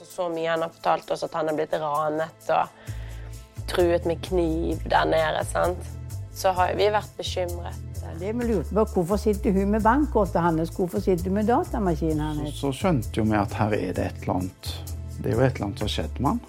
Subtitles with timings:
[0.00, 4.22] Altså, så mye han har fortalt oss at han er blitt ranet og truet med
[4.24, 5.42] kniv der nede.
[5.44, 5.88] sant?
[6.32, 7.76] Så har vi vært bekymret.
[8.16, 10.70] Det vi lurte på, Hvorfor sitter hun med bankkortet hans?
[10.72, 12.54] Hvorfor sitter hun med datamaskinen hans?
[12.56, 14.70] Så skjønte jo vi at her er det et eller annet
[15.18, 16.40] Det er jo et eller annet som har skjedd med han.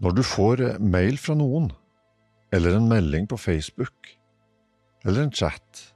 [0.00, 1.68] Når du får eh, mail fra noen,
[2.48, 4.16] eller en melding på Facebook,
[5.04, 5.95] eller en chat,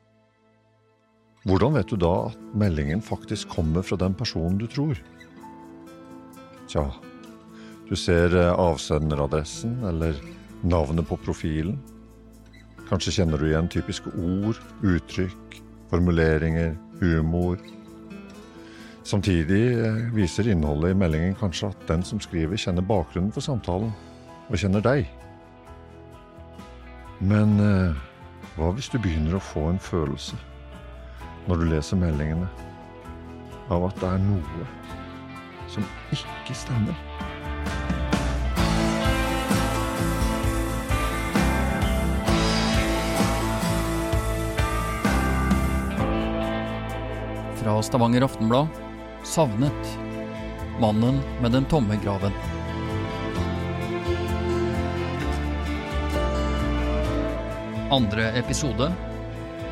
[1.48, 4.98] hvordan vet du da at meldingen faktisk kommer fra den personen du tror?
[6.68, 6.84] Tja,
[7.88, 10.18] du ser eh, avsenderadressen eller
[10.60, 11.78] navnet på profilen.
[12.90, 15.56] Kanskje kjenner du igjen typiske ord, uttrykk,
[15.90, 17.56] formuleringer, humor.
[19.08, 23.90] Samtidig eh, viser innholdet i meldingen kanskje at den som skriver, kjenner bakgrunnen for samtalen,
[24.50, 25.08] og kjenner deg.
[27.24, 28.06] Men eh,
[28.58, 30.36] hva hvis du begynner å få en følelse,
[31.48, 32.48] når du leser meldingene,
[33.70, 34.66] av at det er noe
[35.70, 36.96] som ikke stemmer?
[47.60, 48.80] Fra Stavanger Aftenblad
[49.22, 49.98] Savnet.
[50.80, 52.32] Mannen med den tomme graven.
[57.90, 58.88] Andre episode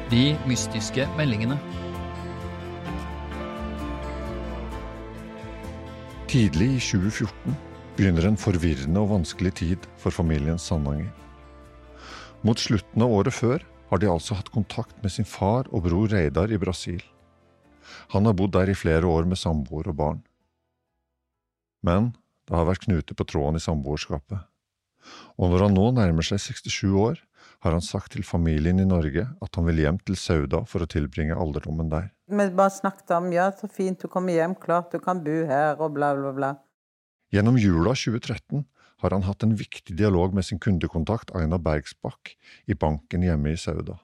[0.09, 1.59] De mystiske meldingene.
[6.33, 7.59] Tidlig i 2014
[7.99, 11.13] begynner en forvirrende og vanskelig tid for familien Sandanger.
[12.41, 16.09] Mot slutten av året før har de altså hatt kontakt med sin far og bror
[16.09, 17.05] Reidar i Brasil.
[18.17, 20.27] Han har bodd der i flere år med samboer og barn.
[21.85, 22.15] Men
[22.49, 24.41] det har vært knuter på tråden i samboerskapet.
[25.37, 27.21] Og når han nå nærmer seg 67 år,
[27.65, 30.91] har han sagt til familien i Norge at han vil hjem til Sauda for å
[30.91, 32.11] tilbringe alderdommen der.
[32.31, 35.79] Vi bare snakket om ja, så fint, du kommer hjem, klart du kan bo her,
[35.81, 36.53] og bla, bla, bla.
[37.35, 38.63] Gjennom jula 2013
[39.03, 42.35] har han hatt en viktig dialog med sin kundekontakt Aina Bergsbakk
[42.67, 43.99] i banken hjemme i Sauda.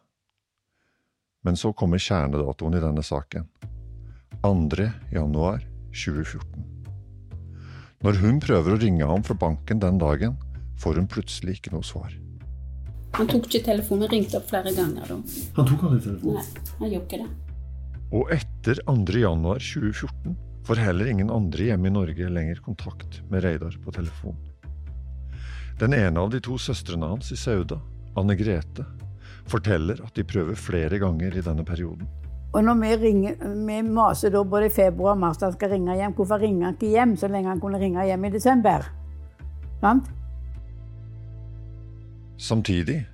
[1.45, 3.49] Men så kommer kjernedatoen i denne saken.
[4.45, 4.89] 2.
[5.15, 5.63] januar
[5.95, 6.65] 2014.
[8.05, 10.37] Når hun prøver å ringe ham fra banken den dagen,
[10.81, 12.13] får hun plutselig ikke noe svar.
[13.15, 15.19] Han tok ikke telefonen, ringte opp flere ganger da.
[15.59, 16.41] Han tok aldri telefonen?
[16.41, 17.29] Nei, han gjorde ikke det.
[18.15, 18.97] Og etter 2.
[19.23, 20.35] januar 2014
[20.67, 24.35] får heller ingen andre hjemme i Norge lenger kontakt med Reidar på telefon.
[25.79, 27.79] Den ene av de to søstrene hans i Sauda,
[28.19, 28.87] Anne Grete,
[29.51, 32.11] forteller at de prøver flere ganger i denne perioden.
[32.55, 35.75] Og når vi, ringer, vi maser da både i februar og mars at han skal
[35.75, 38.87] ringe hjem, hvorfor ringer han ikke hjem så lenge han kunne ringe hjem i desember?
[39.83, 40.11] Sant?
[42.45, 43.07] Samtidig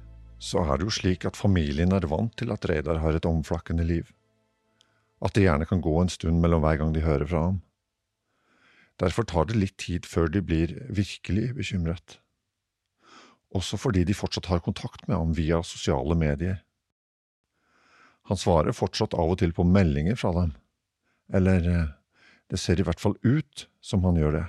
[0.42, 3.84] så er det jo slik at familien er vant til at Reidar har et omflakkende
[3.86, 4.08] liv.
[5.22, 7.60] At det gjerne kan gå en stund mellom hver gang de hører fra ham.
[8.98, 12.18] Derfor tar det litt tid før de blir virkelig bekymret.
[13.54, 16.58] Også fordi de fortsatt har kontakt med ham via sosiale medier.
[18.26, 20.54] Han svarer fortsatt av og til på meldinger fra dem,
[21.30, 21.90] eller eh,
[22.50, 24.46] det ser i hvert fall ut som han gjør det,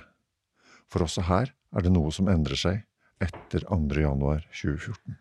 [0.90, 2.82] for også her er det noe som endrer seg
[3.22, 4.00] etter 2.
[4.02, 5.16] januar 2014.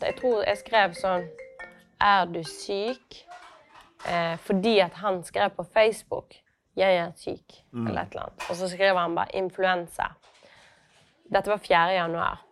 [0.00, 1.28] Jeg tror jeg skrev sånn
[2.00, 3.22] Er du syk?
[4.06, 6.34] Eh, fordi at han skrev på Facebook
[6.76, 7.86] 'Jeg er syk', Mm.
[7.86, 8.50] eller et eller annet.
[8.50, 10.12] Og så skrev han bare 'influensa'.
[11.32, 11.92] Dette var 4.
[11.96, 12.42] januar.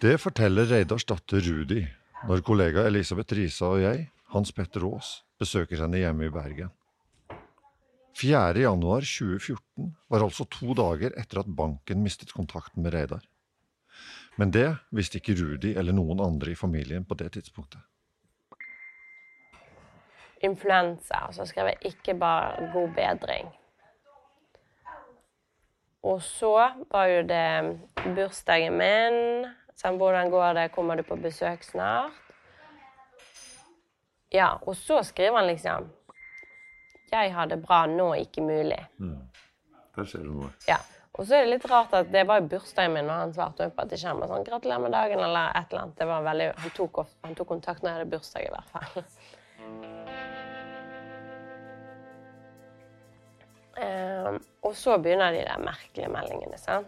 [0.00, 1.86] Det forteller Reidars datter Rudi
[2.26, 6.70] når kollega Elisabeth Risa og jeg, Hans Petter Aas, besøker henne hjemme i Bergen.
[8.14, 8.60] 4.
[8.60, 13.22] januar 2014 var altså to dager etter at banken mistet kontakten med Reidar.
[14.38, 17.80] Men det visste ikke Rudi eller noen andre i familien på det tidspunktet.
[20.46, 21.24] Influensa.
[21.26, 23.50] Og så skrev jeg 'ikke bare god bedring'.
[26.02, 27.80] Og så var jo det
[28.14, 29.46] bursdagen min.
[29.74, 30.72] Sånn, hvordan går det?
[30.72, 32.12] Kommer du på besøk snart?
[34.32, 35.90] Ja, og så skriver han liksom
[37.12, 38.86] 'Jeg har det bra, nå ikke mulig'.
[39.96, 40.50] Der ser du noe.
[40.68, 40.76] Ja.
[41.18, 43.66] Og så er det litt rart at det var i bursdagen min, og han svarte
[43.66, 45.96] meg på at det kommer sånn 'gratulerer med dagen' eller et eller annet.
[45.98, 49.04] Det var veldig, han, tok, han tok kontakt når jeg hadde bursdag, i hvert fall.
[53.78, 56.86] Um, og så begynner de der merkelige meldingene, sant?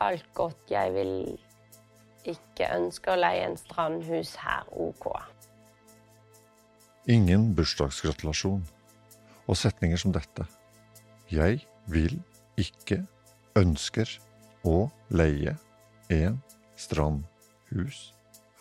[0.00, 1.38] Alt godt, jeg vil
[2.30, 5.10] ikke ønske å leie en strandhus her, OK.
[7.10, 8.62] Ingen bursdagsgratulasjon.
[9.50, 10.46] Og setninger som dette.
[11.30, 12.16] Jeg vil
[12.58, 13.04] ikke
[13.54, 14.10] ønsker
[14.66, 15.52] å leie
[16.10, 16.40] en
[16.74, 18.00] strandhus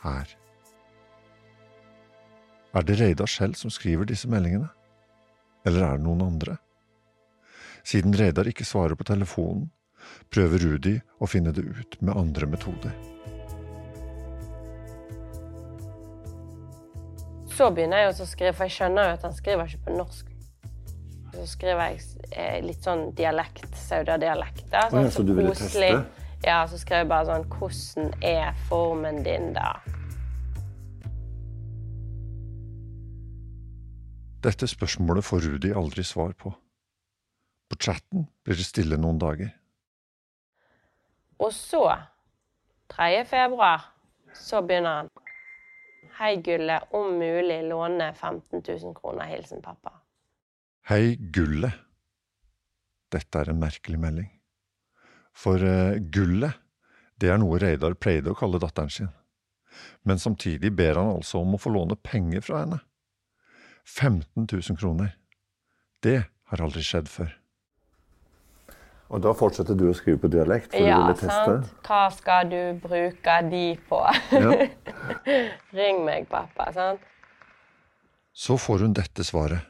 [0.03, 0.29] her.
[2.77, 4.69] Er det Reidar selv som skriver disse meldingene?
[5.65, 6.59] Eller er det noen andre?
[7.81, 9.71] Siden Reidar ikke svarer på telefonen,
[10.29, 12.93] prøver Rudi å finne det ut med andre metoder.
[17.49, 20.28] Så begynner jeg å skrive, for jeg skjønner jo at han skriver ikke på norsk.
[21.39, 22.01] Så skriver jeg
[22.35, 24.65] eh, litt sånn dialekt, saudadialekt.
[24.67, 25.93] Sånn, oh, ja, Sånn så du ville koselig.
[25.95, 26.25] teste?
[26.43, 29.77] Ja, så skrev jeg bare sånn Hvordan er formen din, da?
[34.43, 36.51] Dette spørsmålet får Rudi aldri svar på.
[37.69, 39.51] På chatten blir det stille noen dager.
[41.39, 41.85] Og så,
[42.91, 43.23] 3.
[43.27, 43.83] februar,
[44.35, 45.11] så begynner han.
[46.19, 46.81] Hei, Gulle.
[46.91, 49.27] Om mulig låne 15 000 kroner.
[49.31, 49.93] Hilsen pappa.
[50.89, 51.75] Hei, Gullet.
[53.13, 54.29] Dette er en merkelig melding.
[55.37, 56.57] For uh, Gullet,
[57.21, 59.11] det er noe Reidar pleide å kalle datteren sin.
[60.01, 62.81] Men samtidig ber han altså om å få låne penger fra henne.
[63.85, 65.13] 15 000 kroner.
[66.01, 67.37] Det har aldri skjedd før.
[69.13, 71.39] Og da fortsetter du å skrive på dialekt, for ja, du ville teste?
[71.53, 71.73] sant?
[71.85, 74.05] Hva skal du bruke de på?
[74.33, 74.57] Ja.
[75.83, 76.71] Ring meg, pappa.
[76.73, 77.11] sant?
[78.33, 79.68] Så får hun dette svaret.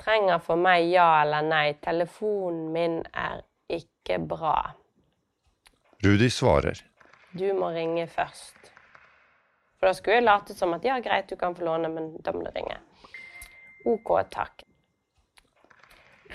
[0.00, 1.74] Trenger for meg ja eller nei.
[1.82, 4.56] Telefonen min er ikke bra.
[6.04, 6.82] Rudi svarer.
[7.32, 8.70] Du må ringe først.
[9.78, 12.32] For da skulle jeg late som at ja, greit, du kan få låne, men da
[12.34, 12.78] må du ringe.
[13.84, 14.64] OK, takk.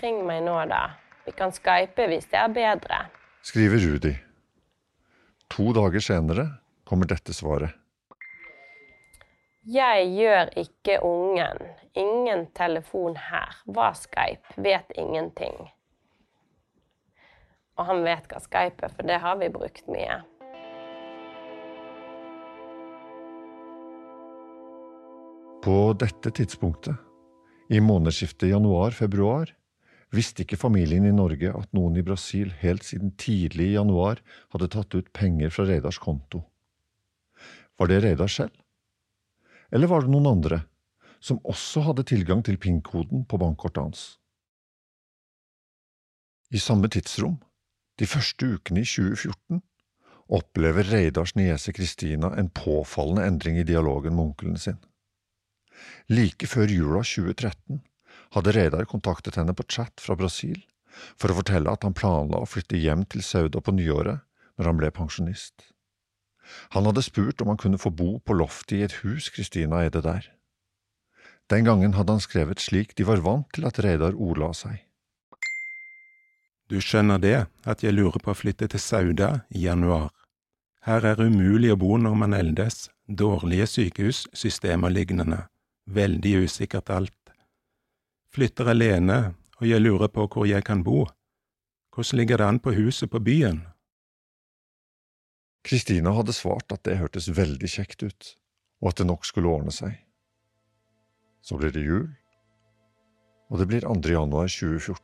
[0.01, 0.83] Ring meg nå, da.
[1.25, 3.03] Vi kan skype hvis det er bedre.
[3.45, 4.13] Skriver Rudi.
[5.49, 6.45] To dager senere
[6.85, 7.73] kommer dette svaret.
[9.69, 11.65] Jeg gjør ikke ungen.
[11.99, 13.55] Ingen telefon her.
[13.67, 14.55] Hva Skype?
[14.55, 15.57] Vet ingenting.
[17.79, 20.21] Og han vet hva Skype er, for det har vi brukt mye.
[25.59, 26.95] På dette tidspunktet,
[27.69, 29.51] i månedsskiftet januar-februar,
[30.15, 34.23] visste ikke familien i Norge at noen i Brasil helt siden tidlig i januar
[34.55, 36.45] hadde tatt ut penger fra Reidars konto.
[37.77, 38.55] Var det Reidar selv?
[39.69, 40.63] Eller var det noen andre,
[41.19, 44.03] som også hadde tilgang til PIN-koden på bankkortet hans?
[46.49, 47.37] I samme tidsrom,
[47.99, 49.61] de første ukene i 2014,
[50.29, 54.79] opplever Reidars niese Kristina en påfallende endring i dialogen med onkelen sin.
[56.09, 57.81] Like før jula 2013
[58.35, 60.61] hadde Reidar kontaktet henne på chat fra Brasil
[61.21, 64.25] for å fortelle at han planla å flytte hjem til Sauda på nyåret
[64.57, 65.69] når han ble pensjonist.
[66.73, 70.01] Han hadde spurt om han kunne få bo på loftet i et hus Kristina eide
[70.05, 70.25] der.
[71.49, 74.83] Den gangen hadde han skrevet slik de var vant til at Reidar ordla seg.
[76.69, 80.11] Du skjønner det, at jeg lurer på å flytte til Sauda i januar.
[80.85, 85.47] Her er umulig å bo når man eldes, dårlige sykehus, systemer lignende,
[85.89, 87.33] veldig usikkert alt.
[88.29, 91.07] Flytter alene, og jeg lurer på hvor jeg kan bo.
[91.95, 93.63] Hvordan ligger det an på huset på byen?
[95.65, 98.29] Kristina hadde svart at det hørtes veldig kjekt ut,
[98.85, 99.97] og at det nok skulle ordne seg.
[101.41, 102.07] Så blir det jul,
[103.49, 103.95] og det blir 2.
[104.13, 105.01] januar 2014.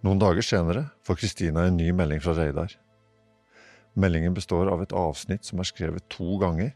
[0.00, 2.72] Noen dager senere får Kristina en ny melding fra Reidar.
[4.00, 6.72] Meldingen består av et avsnitt som er skrevet to ganger,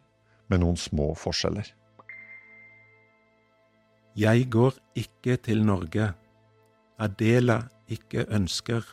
[0.53, 1.71] med noen små forskjeller.
[4.15, 6.11] Jeg går ikke til Norge.
[7.01, 8.85] Adela ikke ønsker.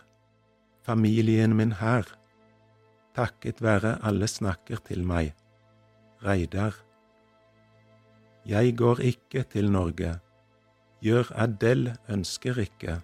[0.88, 2.08] Familien min her.
[3.14, 5.36] Takket være alle snakker til meg.
[6.22, 6.76] Reidar.
[8.46, 10.20] Jeg går ikke til Norge.
[11.02, 13.00] Gjør Adele ønsker ikke.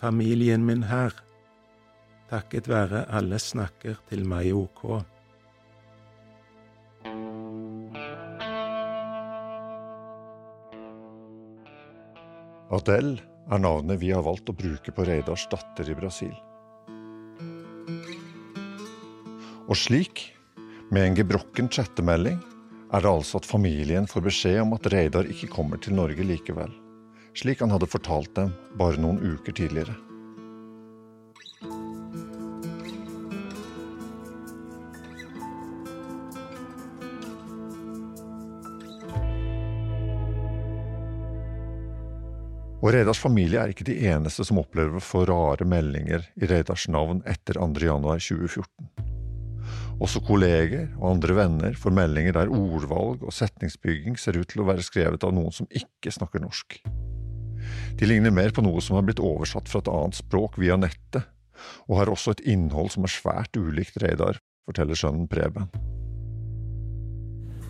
[0.00, 1.12] Familien min her.
[2.30, 5.04] Takket være alle snakker til meg ok.
[12.76, 13.20] Adele
[13.52, 16.32] er navnet vi har valgt å bruke på Reidars datter i Brasil.
[19.66, 20.35] Og slik,
[20.90, 22.38] med en gebrokken chattemelding,
[22.92, 26.70] er det altså at familien får beskjed om at Reidar ikke kommer til Norge likevel,
[27.34, 29.96] slik han hadde fortalt dem bare noen uker tidligere.
[42.86, 46.86] Og Reidars familie er ikke de eneste som opplever å få rare meldinger i Reidars
[46.86, 49.05] navn etter 2.
[49.96, 50.02] januar 2014.
[50.02, 54.68] Også kolleger og andre venner får meldinger der ordvalg og setningsbygging ser ut til å
[54.68, 56.82] være skrevet av noen som ikke snakker norsk.
[57.96, 61.24] De ligner mer på noe som har blitt oversatt fra et annet språk via nettet,
[61.88, 65.70] og har også et innhold som er svært ulikt Reidar forteller sønnen Preben.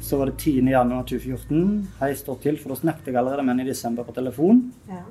[0.02, 0.66] Så var det 10.
[0.70, 1.86] januar 2014.
[2.00, 4.72] Hei, står til, for da snakket jeg allerede med henne i desember på telefon.
[4.90, 5.04] Ja.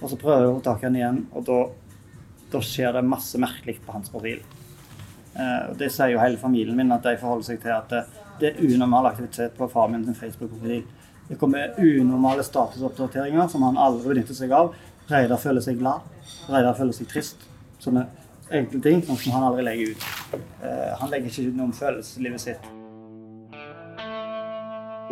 [0.00, 1.60] Og så prøver jeg å få tak i henne igjen, og da,
[2.52, 4.42] da skjer det masse merkelig på hans profil.
[5.38, 8.04] Eh, og Det sier jo hele familien min, at de forholder seg til at det,
[8.40, 10.84] det er unormal aktivitet på far min sin Facebook-profil.
[11.28, 14.74] Det kommer unormale statusoppdateringer som han aldri benytter seg av.
[15.10, 16.06] Reidar føler seg glad.
[16.48, 17.42] Reidar føler seg trist.
[17.82, 18.06] Sånne
[18.54, 20.06] enkle ting som han aldri legger ut.
[20.62, 22.72] Eh, han legger ikke ut noe om følelseslivet sitt.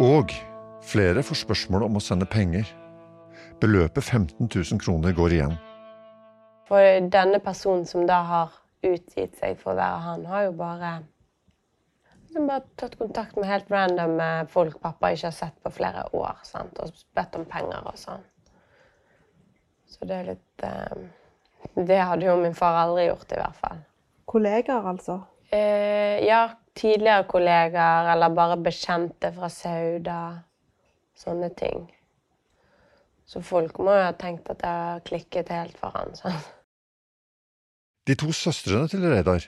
[0.02, 0.32] Og
[0.86, 2.66] flere får spørsmål om å sende penger.
[3.62, 5.54] Beløpet 15 000 kroner går igjen.
[6.68, 10.92] For denne personen som da har utgitt seg for å være han, har jo bare
[12.34, 16.40] liksom bare tatt kontakt med helt random folk pappa ikke har sett på flere år.
[16.42, 16.78] Sant?
[16.82, 18.24] Og bedt om penger og sånn.
[19.86, 21.04] Så det er litt eh,
[21.74, 23.78] Det hadde jo min far aldri gjort, i hvert fall.
[24.28, 25.20] Kollegaer, altså?
[25.54, 30.20] Eh, ja, tidligere kollegaer eller bare bekjente fra Sauda.
[31.14, 31.86] Sånne ting.
[33.24, 36.14] Så folk må jo ha tenkt at jeg har klikket helt for han.
[36.20, 36.42] Sånn.
[38.04, 39.46] De to søstrene til Reidar,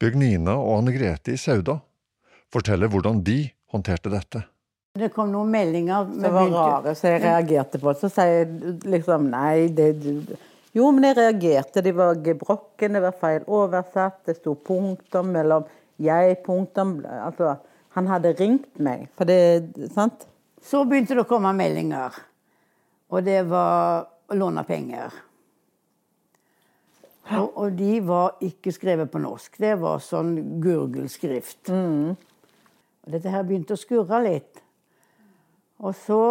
[0.00, 1.74] Bjørgnina og Anne Grete i Sauda,
[2.48, 4.40] forteller hvordan de håndterte dette.
[4.98, 8.00] Det kom noen meldinger Det var rare, så jeg reagerte på det.
[8.00, 9.90] Så sier jeg liksom Nei, det
[10.72, 11.84] Jo, men jeg reagerte.
[11.84, 14.22] De var gebrokken, det var feil oversatt.
[14.26, 15.68] Det sto punktum mellom
[16.00, 17.58] jeg, punktum Altså,
[17.98, 20.24] han hadde ringt meg, for det Sant?
[20.64, 22.16] Så begynte det å komme meldinger.
[23.12, 25.12] Og det var å låne penger.
[27.36, 29.58] Og, og, de var ikke skrevet på norsk.
[29.60, 31.68] Det var sånn gurgelskrift.
[31.68, 32.14] Mm.
[33.04, 34.62] Og dette her begynte å skurre litt.
[35.78, 36.22] Og så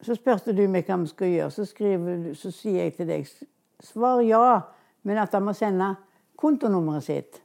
[0.00, 1.52] Så spurte du meg hva vi skal gjøre.
[1.52, 3.26] Så, skriver, så sier jeg til deg
[3.84, 4.62] svar ja,
[5.04, 5.90] men at han må sende
[6.40, 7.40] kontonummeret sitt.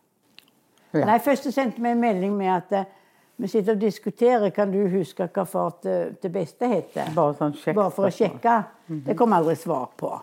[0.94, 1.04] Ja.
[1.04, 2.94] Nei, Først sendte vi en melding med at eh,
[3.36, 4.54] vi sitter og diskuterer.
[4.56, 7.12] Kan du huske hva far til, til beste heter?
[7.16, 8.56] Bare, sånn Bare for å sjekke.
[8.88, 9.06] Mm -hmm.
[9.06, 10.14] Det kom aldri svar på.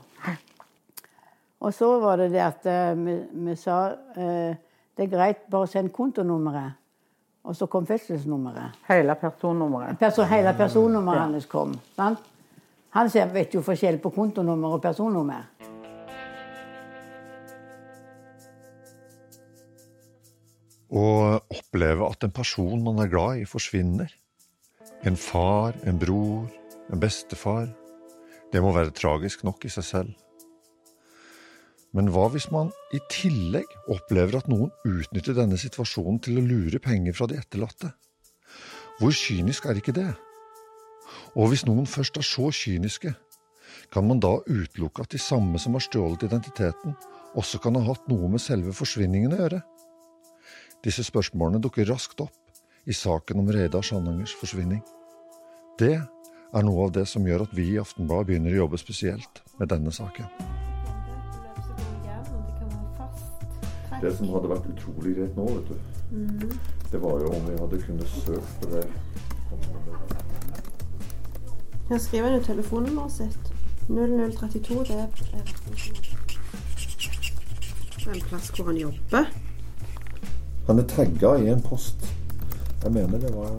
[1.62, 2.64] Og så var det det at
[2.98, 3.14] vi,
[3.46, 3.76] vi, sa
[4.18, 4.54] eh,
[4.96, 6.78] det er greit, bare send kontonummeret.
[7.42, 8.82] Og så kom fødselsnummeret.
[8.88, 9.98] Hele personnummeret.
[9.98, 11.24] Person, hele personnummeret ja.
[11.26, 11.74] hans kom.
[11.96, 12.22] Sant?
[12.94, 15.48] Han ser, vet jo forskjell på kontonummer og personnummer.
[20.92, 21.04] Å
[21.40, 24.12] oppleve at en person man er glad i, forsvinner.
[25.08, 26.50] En far, en bror,
[26.92, 27.70] en bestefar.
[28.52, 30.21] Det må være tragisk nok i seg selv.
[31.92, 36.80] Men hva hvis man i tillegg opplever at noen utnytter denne situasjonen til å lure
[36.80, 37.92] penger fra de etterlatte?
[39.00, 40.08] Hvor kynisk er ikke det?
[41.36, 43.12] Og hvis noen først er så kyniske,
[43.92, 46.96] kan man da utelukke at de samme som har stjålet identiteten,
[47.36, 49.60] også kan ha hatt noe med selve forsvinningen å gjøre?
[50.84, 54.82] Disse spørsmålene dukker raskt opp i saken om Reidar Sandangers forsvinning.
[55.80, 59.44] Det er noe av det som gjør at vi i Aftenbladet begynner å jobbe spesielt
[59.60, 60.28] med denne saken.
[64.02, 65.74] Det som hadde vært utrolig greit nå, vet du,
[66.10, 66.52] mm.
[66.90, 68.82] det var jo om vi hadde kunnet søkt på det.
[71.88, 73.52] Han skriver jo telefonnummeret sitt.
[73.88, 74.84] 0032.
[74.84, 74.98] Det
[78.06, 79.30] er en plass hvor han jobber.
[80.66, 82.06] Han er tagga i en post.
[82.82, 83.54] Jeg mener det var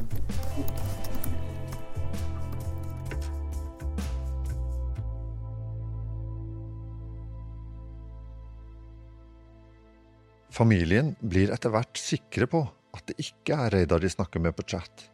[10.54, 12.60] Familien blir etter hvert sikre på
[12.94, 15.08] at det ikke er Reidar de snakker med på chat.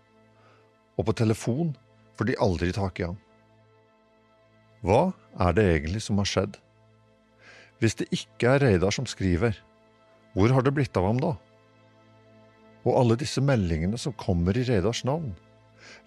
[1.00, 1.72] Og på telefon
[2.20, 3.16] får de aldri tak i ham.
[4.84, 6.60] Hva er det egentlig som har skjedd?
[7.80, 9.56] Hvis det ikke er Reidar som skriver,
[10.36, 11.32] hvor har det blitt av ham da?
[12.84, 15.32] Og alle disse meldingene som kommer i Reidars navn,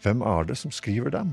[0.05, 1.33] hvem er det som skriver dem?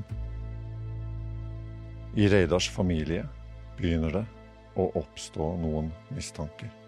[2.16, 3.28] I Reidars familie
[3.76, 4.26] begynner det
[4.80, 6.79] å oppstå noen mistanker.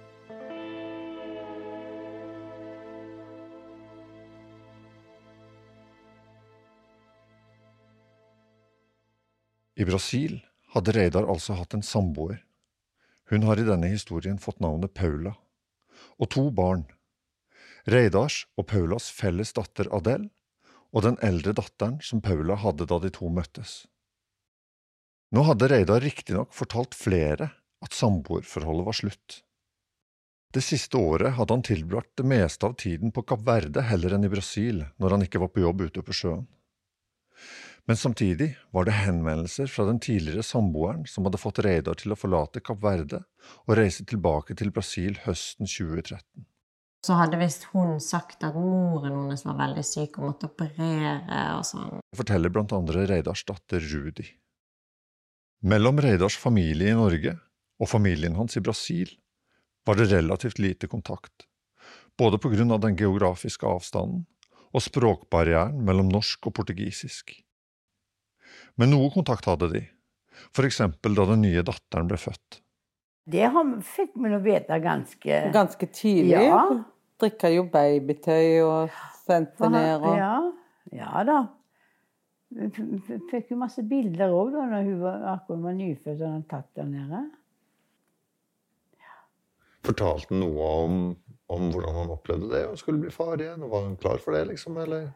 [9.75, 10.41] I Brasil
[10.75, 12.43] hadde Reidar altså hatt en samboer.
[13.31, 15.33] Hun har i denne historien fått navnet Paula,
[16.21, 16.85] og to barn.
[17.89, 20.29] Reidars og Paulas felles datter Adele,
[20.93, 23.87] og den eldre datteren som Paula hadde da de to møttes.
[25.33, 27.49] Nå hadde Reidar riktignok fortalt flere
[27.83, 29.39] at samboerforholdet var slutt.
[30.53, 34.29] Det siste året hadde han tilbrakt det meste av tiden på Kapp Verde heller enn
[34.29, 36.45] i Brasil når han ikke var på jobb ute på sjøen.
[37.91, 42.19] Men samtidig var det henvendelser fra den tidligere samboeren som hadde fått Reidar til å
[42.19, 43.25] forlate Kapp Verde
[43.67, 46.47] og reise tilbake til Brasil høsten 2013.
[47.03, 51.65] Så hadde visst hun sagt at moren hennes var veldig syk og måtte operere og
[51.67, 51.99] sånn.
[51.99, 54.29] Det forteller blant andre Reidars datter Rudi.
[55.67, 57.35] Mellom Reidars familie i Norge
[57.83, 59.11] og familien hans i Brasil
[59.87, 61.49] var det relativt lite kontakt,
[62.19, 64.29] både på grunn av den geografiske avstanden
[64.71, 67.35] og språkbarrieren mellom norsk og portugisisk.
[68.81, 69.83] Men noe kontakt hadde de,
[70.69, 72.63] eksempel da den nye datteren ble født.
[73.33, 73.47] Det
[73.87, 76.49] fikk vi nå vite ganske Ganske tidlig.
[76.49, 76.65] Ja.
[77.23, 80.33] Drikka jo babytøy og sendte ned og Ja,
[80.91, 81.43] ja da.
[82.53, 86.43] Vi fikk jo masse bilder òg da når hun var, akkurat var nyfødt og han
[86.51, 87.23] tatt der nede.
[89.87, 90.99] Fortalte han noe om,
[91.51, 93.63] om hvordan han opplevde det å skulle bli far igjen?
[93.63, 94.77] og Var han klar for det, liksom?
[94.83, 95.09] Eller?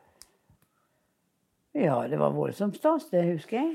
[1.77, 3.75] Ja, det var voldsomt stas, det husker jeg.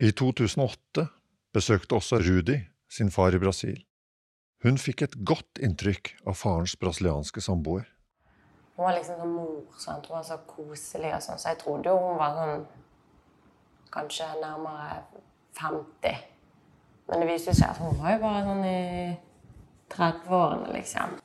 [0.00, 1.04] I 2008
[1.52, 2.56] besøkte også Rudi
[2.88, 3.82] sin far i Brasil.
[4.64, 7.84] Hun fikk et godt inntrykk av farens brasilianske samboer.
[8.76, 12.00] Hun var liksom sånn mor, hun var så koselig og sånn, så jeg trodde jo
[12.00, 12.66] hun var sånn
[13.92, 15.02] kanskje nærmere
[15.60, 16.28] 50.
[17.10, 18.80] Men det viste seg at hun var jo bare sånn i
[19.92, 21.20] 30-årene, liksom.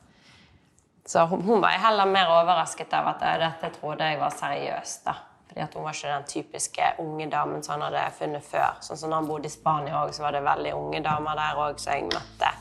[1.05, 5.13] Så hun, var heller mer overrasket av at eh, dette trodde jeg var seriøst, da.
[5.45, 8.79] Fordi at hun var ikke den typiske unge damen som han hadde funnet før.
[8.81, 11.61] Sånn som når han bodde i Spania òg, så var det veldig unge damer der
[11.61, 12.51] òg som jeg møtte.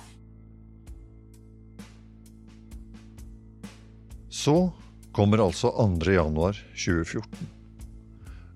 [4.29, 4.57] Så
[5.17, 6.13] kommer altså 2.
[6.13, 7.53] januar 2014.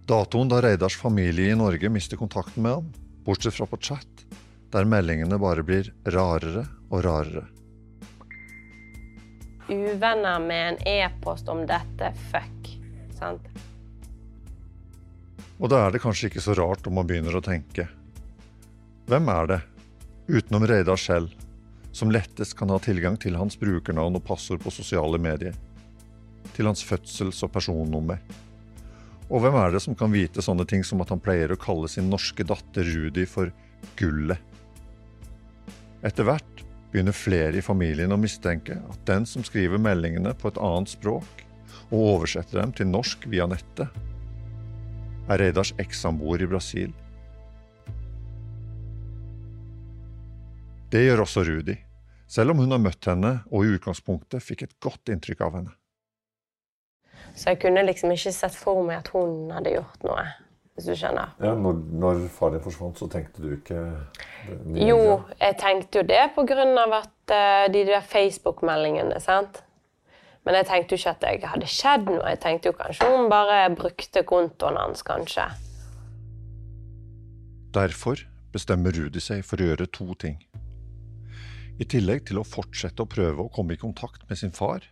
[0.09, 2.89] Datoen da Reidars familie i Norge mister kontakten med ham,
[3.25, 4.27] bortsett fra på chat,
[4.73, 7.49] der meldingene bare blir rarere og rarere.
[9.69, 12.71] Uvenner med en e-post om dette, fuck.
[13.19, 13.49] Sant?
[15.59, 17.89] Og da er det kanskje ikke så rart om man begynner å tenke.
[19.11, 19.59] Hvem er det,
[20.29, 21.35] utenom Reidar selv,
[21.93, 25.57] som lettest kan ha tilgang til hans brukernavn og passord på sosiale medier?
[26.55, 28.23] Til hans fødsels- og personnummer?
[29.29, 31.91] Og hvem er det som kan vite sånne ting som at han pleier å kalle
[31.93, 33.53] sin norske datter Rudi for
[33.99, 34.41] Gullet?
[36.07, 40.61] Etter hvert begynner flere i familien å mistenke at den som skriver meldingene på et
[40.63, 41.45] annet språk,
[41.89, 43.93] og oversetter dem til norsk via nettet,
[45.29, 46.95] er Reidars ekssamboer i Brasil.
[50.89, 51.77] Det gjør også Rudi,
[52.29, 55.75] selv om hun har møtt henne og i utgangspunktet fikk et godt inntrykk av henne.
[57.37, 60.25] Så jeg kunne liksom ikke sett for meg at hun hadde gjort noe.
[60.79, 61.33] Hvis du skjønner.
[61.43, 63.81] Ja, når, når far din forsvant, så tenkte du ikke
[64.79, 69.59] Jo, jeg tenkte jo det på grunn av at uh, de der Facebook-meldingene, sant.
[70.47, 72.23] Men jeg tenkte jo ikke at det hadde skjedd noe.
[72.31, 75.49] Jeg tenkte jo kanskje hun bare brukte kontoen hans, kanskje.
[77.75, 78.23] Derfor
[78.55, 80.39] bestemmer Rudi seg for å gjøre to ting.
[81.83, 84.87] I tillegg til å fortsette å prøve å komme i kontakt med sin far,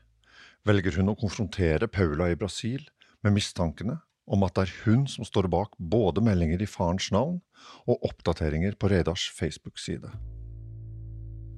[0.66, 2.82] velger hun å konfrontere Paula i Brasil
[3.22, 7.38] med mistankene om at det er hun som står bak både meldinger i farens navn
[7.86, 10.10] og oppdateringer på Reidars Facebook-side.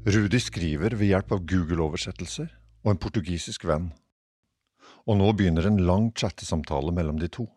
[0.09, 2.53] Rudi skriver ved hjelp av Google-oversettelser
[2.85, 3.91] og en portugisisk venn.
[5.09, 7.49] Og nå begynner en lang chattesamtale mellom de to.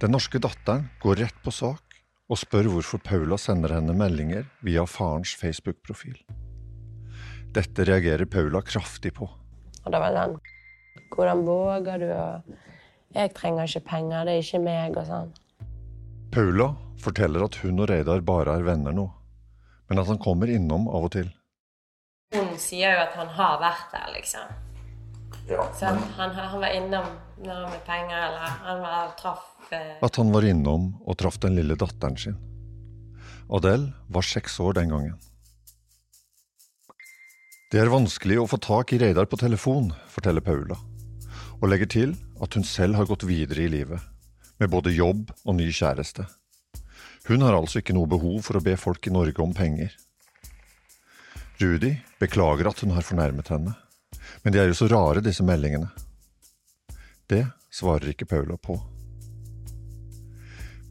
[0.00, 4.84] Den norske datteren går rett på sak og spør hvorfor Paula sender henne meldinger via
[4.88, 6.16] farens Facebook-profil.
[7.54, 9.28] Dette reagerer Paula kraftig på.
[9.84, 10.40] Og da var sånn
[11.14, 12.26] Hvordan våger du å
[13.14, 15.28] Jeg trenger ikke penger, det er ikke meg, og sånn.
[16.34, 19.04] Paula forteller at hun og Reidar bare er venner nå,
[19.88, 21.28] men at han kommer innom av og til.
[22.34, 24.48] Hun sier jo at han har vært der, liksom.
[25.46, 27.06] Ja, Så han, han, han var innom
[27.44, 31.38] når han med penger, eller han var, traff eh, At han var innom og traff
[31.42, 32.38] den lille datteren sin.
[33.52, 35.18] Adele var seks år den gangen.
[37.74, 40.76] Det er vanskelig å få tak i Reidar på telefon, forteller Paula,
[41.58, 43.98] og legger til at hun selv har gått videre i livet,
[44.62, 46.22] med både jobb og ny kjæreste.
[47.26, 49.90] Hun har altså ikke noe behov for å be folk i Norge om penger.
[51.58, 51.90] Rudi
[52.22, 53.74] beklager at hun har fornærmet henne,
[54.44, 55.90] men de er jo så rare, disse meldingene.
[57.26, 57.42] Det
[57.74, 58.76] svarer ikke Paula på.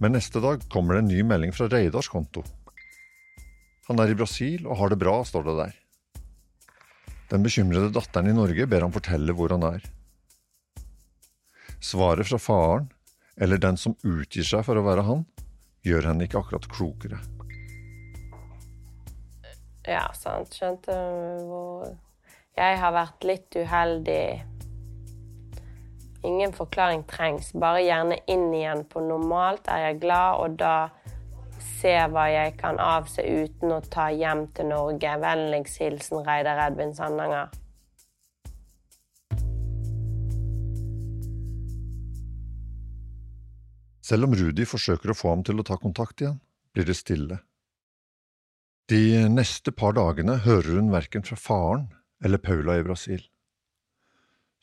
[0.03, 2.43] Men neste dag kommer det en ny melding fra Reidars konto.
[3.87, 5.79] Han er i Brasil og har det bra, står det der.
[7.33, 9.85] Den bekymrede datteren i Norge ber ham fortelle hvor han er.
[11.81, 12.91] Svaret fra faren,
[13.41, 15.23] eller den som utgir seg for å være han,
[15.81, 17.17] gjør henne ikke akkurat klokere.
[19.89, 20.53] Ja, sant.
[20.53, 20.93] Skjønte
[21.49, 21.89] hvor
[22.53, 24.43] Jeg har vært litt uheldig
[26.23, 30.75] Ingen forklaring trengs, bare gjerne inn igjen på normalt er jeg glad, og da
[31.63, 35.17] se hva jeg kan avse uten å ta hjem til Norge.
[35.23, 37.51] Vennligst hilsen Reidar Edvin Sandanger.
[44.03, 46.41] Selv om Rudi forsøker å få ham til å ta kontakt igjen,
[46.75, 47.39] blir det stille.
[48.91, 51.87] De neste par dagene hører hun verken fra faren
[52.23, 53.23] eller Paula i Brasil.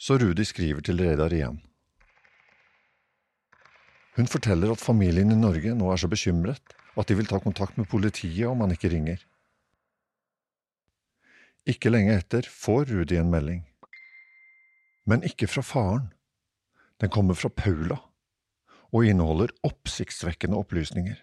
[0.00, 1.56] Så Rudi skriver til Reidar igjen.
[4.16, 7.78] Hun forteller at familien i Norge nå er så bekymret at de vil ta kontakt
[7.78, 9.22] med politiet om han ikke ringer.
[11.68, 13.64] Ikke lenge etter får Rudi en melding.
[15.06, 16.08] Men ikke fra faren.
[17.00, 18.00] Den kommer fra Paula
[18.90, 21.20] og inneholder oppsiktsvekkende opplysninger.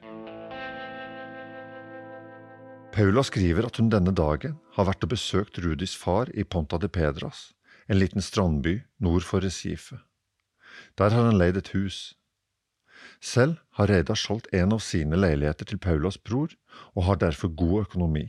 [2.95, 6.89] Paula skriver at hun denne dagen har vært og besøkt Rudis far i Ponta de
[6.89, 7.51] Pedras,
[7.85, 9.99] en liten strandby nord for Recife.
[10.97, 12.15] Der har han leid et hus.
[13.21, 16.53] Selv har Reidar solgt en av sine leiligheter til Paulas bror,
[16.95, 18.25] og har derfor god økonomi.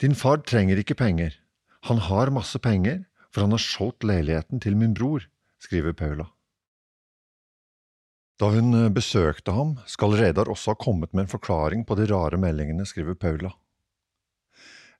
[0.00, 1.36] Din far trenger ikke penger.
[1.88, 5.24] Han har masse penger, for han har solgt leiligheten til min bror,
[5.62, 6.28] skriver Paula.
[8.42, 12.08] Da hun eh, besøkte ham, skal Reidar også ha kommet med en forklaring på de
[12.10, 13.52] rare meldingene, skriver Paula.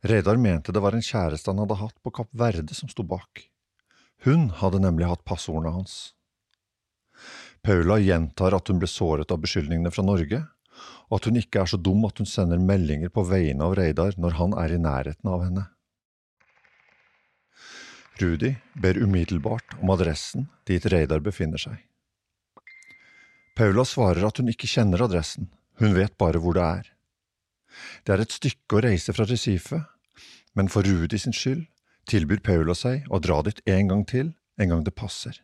[0.06, 3.46] Reidar mente det var en kjæreste han hadde hatt på Kapp Verde som sto bak.
[4.26, 6.14] Hun hadde nemlig hatt passordene hans.
[7.62, 10.40] Paula gjentar at hun ble såret av beskyldningene fra Norge,
[11.10, 14.16] og at hun ikke er så dum at hun sender meldinger på vegne av Reidar
[14.18, 15.66] når han er i nærheten av henne.
[18.20, 21.78] Rudi ber umiddelbart om adressen dit Reidar befinner seg.
[23.54, 26.90] Paula svarer at hun ikke kjenner adressen, hun vet bare hvor det er.
[28.04, 29.84] Det er et stykke å reise fra Recife,
[30.58, 31.68] men for Rudi sin skyld
[32.10, 35.38] tilbyr Paula seg å dra dit en gang til, en gang det passer.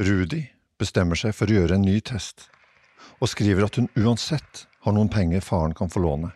[0.00, 0.46] Rudi
[0.80, 2.46] bestemmer seg for å gjøre en ny test,
[3.20, 6.32] og skriver at hun uansett har noen penger faren kan få låne,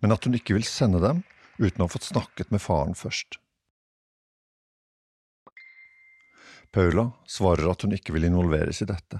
[0.00, 1.24] men at hun ikke vil sende dem
[1.58, 3.40] uten å ha fått snakket med faren først.
[6.70, 9.18] Paula svarer at hun ikke vil involveres i dette,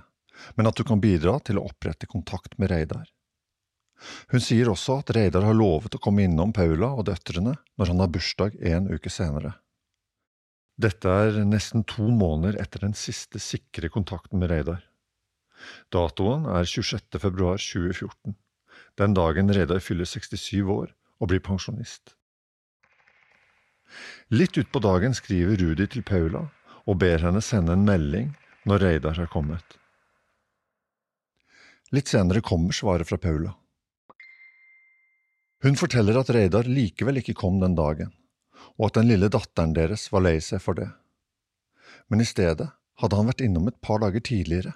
[0.55, 3.09] men at hun kan bidra til å opprette kontakt med Reidar.
[4.31, 8.01] Hun sier også at Reidar har lovet å komme innom Paula og døtrene når han
[8.01, 9.57] har bursdag en uke senere.
[10.77, 14.85] Dette er nesten to måneder etter den siste sikre kontakten med Reidar.
[15.93, 17.19] Datoen er 26.
[17.21, 18.37] februar 2014,
[18.97, 22.15] den dagen Reidar fyller 67 år og blir pensjonist.
[24.31, 26.47] Litt utpå dagen skriver Rudi til Paula
[26.87, 28.31] og ber henne sende en melding
[28.69, 29.77] når Reidar har kommet.
[31.91, 33.57] Litt senere kommer svaret fra Paula.
[35.61, 38.15] Hun forteller at Reidar likevel ikke kom den dagen,
[38.79, 40.89] og at den lille datteren deres var lei seg for det.
[42.09, 44.75] Men i stedet hadde han vært innom et par dager tidligere.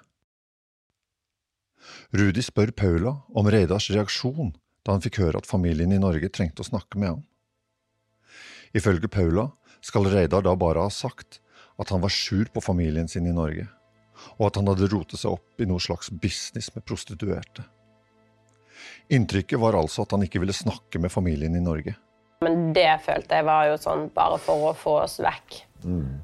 [2.15, 4.55] Rudi spør Paula om Reidars reaksjon
[4.85, 7.23] da han fikk høre at familien i Norge trengte å snakke med ham.
[8.75, 9.49] Ifølge Paula
[9.85, 11.39] skal Reidar da bare ha sagt
[11.81, 13.67] at han var sur på familien sin i Norge,
[14.37, 17.65] og at han hadde rotet seg opp i noe slags business med prostituerte.
[19.13, 21.95] Inntrykket var altså at han ikke ville snakke med familien i Norge.
[22.43, 25.59] Men det følte jeg var jo sånn bare for å få oss vekk.
[25.85, 26.17] Mm.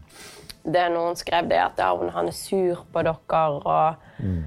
[0.62, 4.42] Det Noen skrev det at ja, han er sur på dere og, mm.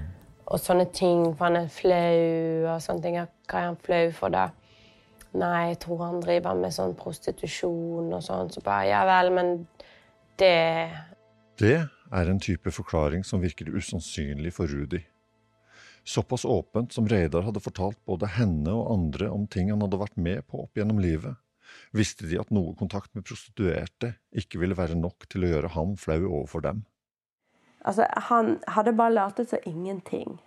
[0.45, 3.17] og sånne ting, for han er flau og sånne ting.
[3.49, 4.49] Hva er han flau for, da?
[5.35, 8.53] Nei, jeg tror han driver med sånn prostitusjon og sånn.
[8.53, 9.51] Så bare ja vel, men
[10.39, 10.53] det
[11.59, 11.75] Det
[12.11, 15.01] er en type forklaring som virker usannsynlig for Rudi.
[16.05, 20.19] Såpass åpent som Reidar hadde fortalt både henne og andre om ting han hadde vært
[20.21, 21.33] med på opp gjennom livet,
[21.95, 25.95] visste de at noe kontakt med prostituerte ikke ville være nok til å gjøre ham
[25.99, 26.83] flau overfor dem.
[27.85, 30.39] Altså, han hadde bare latet som ingenting.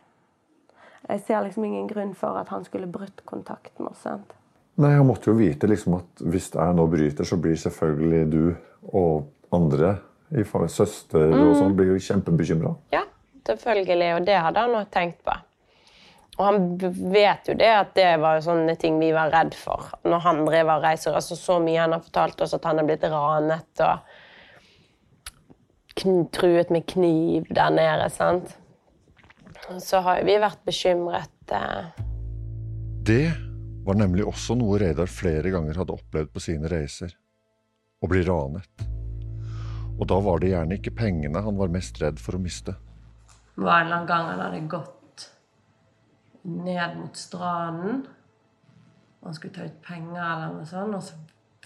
[1.09, 4.03] Jeg ser liksom ingen grunn for at han skulle brutt kontakten med oss.
[4.03, 4.35] sant?
[4.79, 8.43] Nei, Han måtte jo vite liksom at hvis jeg nå bryter, så blir selvfølgelig du
[8.93, 9.97] og andre
[10.31, 12.75] i søster og sånn blir jo kjempebekymra.
[12.93, 13.03] Ja,
[13.49, 14.11] selvfølgelig.
[14.19, 15.35] Og det hadde han nok tenkt på.
[16.39, 16.67] Og han
[17.11, 20.71] vet jo det at det var sånne ting vi var redd for når han drev
[20.71, 21.17] og reiser.
[21.19, 24.07] Altså, så mye han har fortalt oss at han er blitt ranet og
[26.31, 28.07] truet med kniv der nede.
[28.15, 28.55] sant?
[29.83, 31.35] Så har vi vært bekymret.
[31.51, 31.85] Eh.
[33.03, 33.33] Det
[33.85, 37.11] var nemlig også noe Reidar flere ganger hadde opplevd på sine reiser.
[37.99, 38.87] Å bli ranet.
[39.99, 42.77] Og da var det gjerne ikke pengene han var mest redd for å miste.
[43.57, 44.98] Det var en eller annen gang han hadde gått
[46.43, 48.07] ned mot stranden.
[49.25, 51.15] Han skulle ta ut penger, eller noe sånt, og så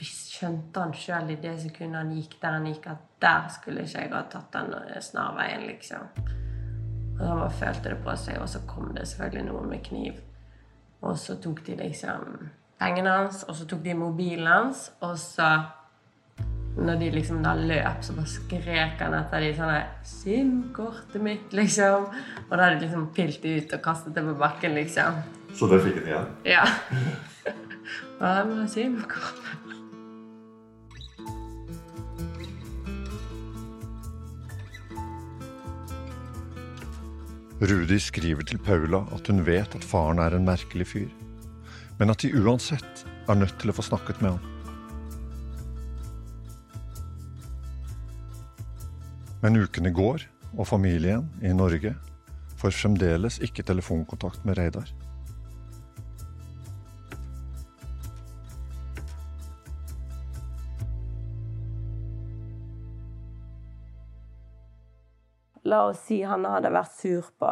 [0.02, 4.00] skjønte han sjøl i det sekundet han gikk der han gikk, at der skulle ikke
[4.00, 6.08] jeg ha tatt den snarveien, liksom.
[7.20, 10.18] Og han følte det på seg, og så kom det selvfølgelig noe med kniv.
[11.02, 12.48] Og så tok de liksom
[12.80, 15.52] pengene hans, og så tok de mobilen hans, og så
[16.76, 19.74] når de liksom da løp, så bare skrek han etter de sånn
[20.08, 22.06] SIM-kortet mitt, liksom.
[22.48, 25.20] Og da hadde de liksom pilt det ut og kastet det på bakken, liksom.
[25.52, 26.30] Så det fikk han igjen?
[26.48, 26.64] Ja.
[28.22, 29.58] Hva med SIM-kortet?
[37.62, 41.12] Rudi skriver til Paula at hun vet at faren er en merkelig fyr,
[42.00, 44.51] men at de uansett er nødt til å få snakket med han.
[49.42, 50.22] Men ukene går,
[50.54, 51.96] og familien i Norge
[52.60, 54.92] får fremdeles ikke telefonkontakt med Reidar.
[65.66, 67.50] La oss si han hadde vært sur på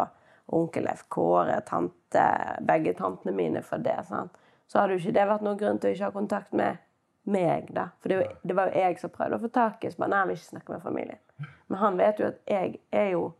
[0.55, 2.26] onkel Leif Kåre, tante,
[2.70, 3.96] begge tantene mine for det.
[4.07, 4.38] Sant?
[4.70, 6.79] Så hadde jo ikke det vært noen grunn til å ikke ha kontakt med
[7.26, 7.74] meg.
[7.74, 7.88] da.
[7.98, 10.31] For det, var, jo jeg som prøvde å få tak i så bare, nei, jeg
[10.31, 11.22] vil ikke snakke med familien.
[11.68, 13.31] Men han vet jo at jeg er jo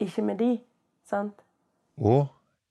[0.00, 0.52] ikke med de.
[1.04, 1.44] sant?
[1.96, 2.26] Og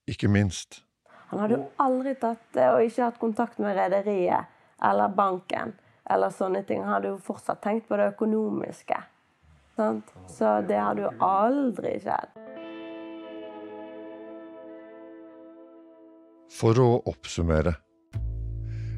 [0.07, 0.83] ikke minst
[1.29, 4.49] Han hadde jo aldri tatt det og ikke hatt kontakt med rederiet
[4.83, 5.73] eller banken
[6.09, 6.83] eller sånne ting.
[6.83, 8.97] Han hadde jo fortsatt tenkt på det økonomiske.
[9.75, 10.11] Sant?
[10.29, 12.35] Så det hadde jo aldri skjedd.
[16.53, 17.73] For å oppsummere.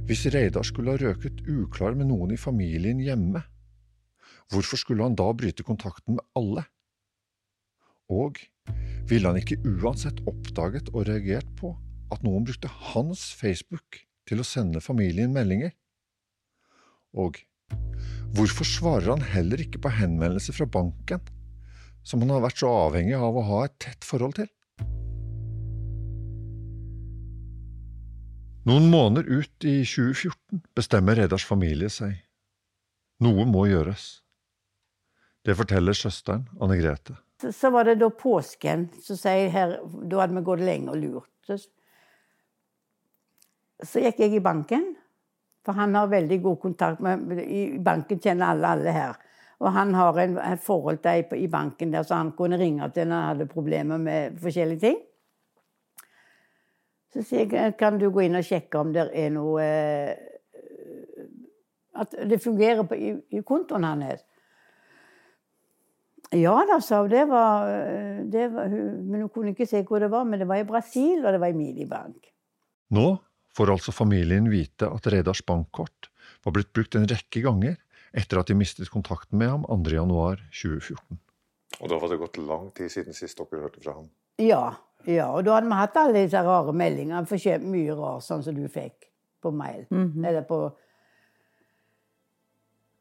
[0.05, 3.41] Hvis Reidar skulle ha røket uklar med noen i familien hjemme,
[4.53, 6.65] hvorfor skulle han da bryte kontakten med alle?
[8.11, 8.37] Og
[9.09, 11.73] ville han ikke uansett oppdaget og reagert på
[12.13, 15.73] at noen brukte hans Facebook til å sende familien meldinger?
[17.15, 17.39] Og
[18.35, 21.23] hvorfor svarer han heller ikke på henvendelser fra banken,
[22.05, 24.51] som han har vært så avhengig av å ha et tett forhold til?
[28.65, 32.17] Noen måneder ut i 2014 bestemmer Reidars familie seg.
[33.21, 34.24] Noe må gjøres.
[35.45, 37.17] Det forteller søsteren Anne Grete.
[37.41, 38.87] Så, så var det da påsken.
[39.03, 39.77] Så sier her,
[40.09, 41.31] Da hadde vi gått lenge og lurt.
[41.45, 41.59] Så,
[43.83, 44.93] så gikk jeg i banken.
[45.65, 49.15] For han har veldig god kontakt med I banken kjenner alle alle her.
[49.63, 52.89] Og han har en, et forhold til ei i banken der, så han kunne ringe
[52.93, 54.97] til når han hadde problemer med forskjellige ting.
[57.13, 60.15] Så sier jeg kan du gå inn og sjekke om det er noe eh,
[61.95, 64.25] At det fungerer på, i, i kontoen hans.
[66.35, 67.11] Ja da, sa hun.
[67.11, 67.69] Det var,
[68.31, 70.25] det var, men hun kunne ikke se hvor det var.
[70.27, 72.31] Men det var i Brasil, og det var i Milibank.
[72.95, 73.07] Nå
[73.55, 76.09] får altså familien vite at Reidars bankkort
[76.45, 77.77] var blitt brukt en rekke ganger
[78.15, 81.21] etter at de mistet kontakten med ham 2.1.2014.
[81.81, 84.07] Og da var det gått lang tid siden sist dere hørte fra ham?
[84.39, 87.25] Ja, ja, og da hadde vi hatt alle disse rare meldingene.
[87.29, 89.09] For mye rart, sånn som du fikk
[89.43, 89.85] på mail.
[89.89, 90.27] Mm -hmm.
[90.27, 90.77] Eller på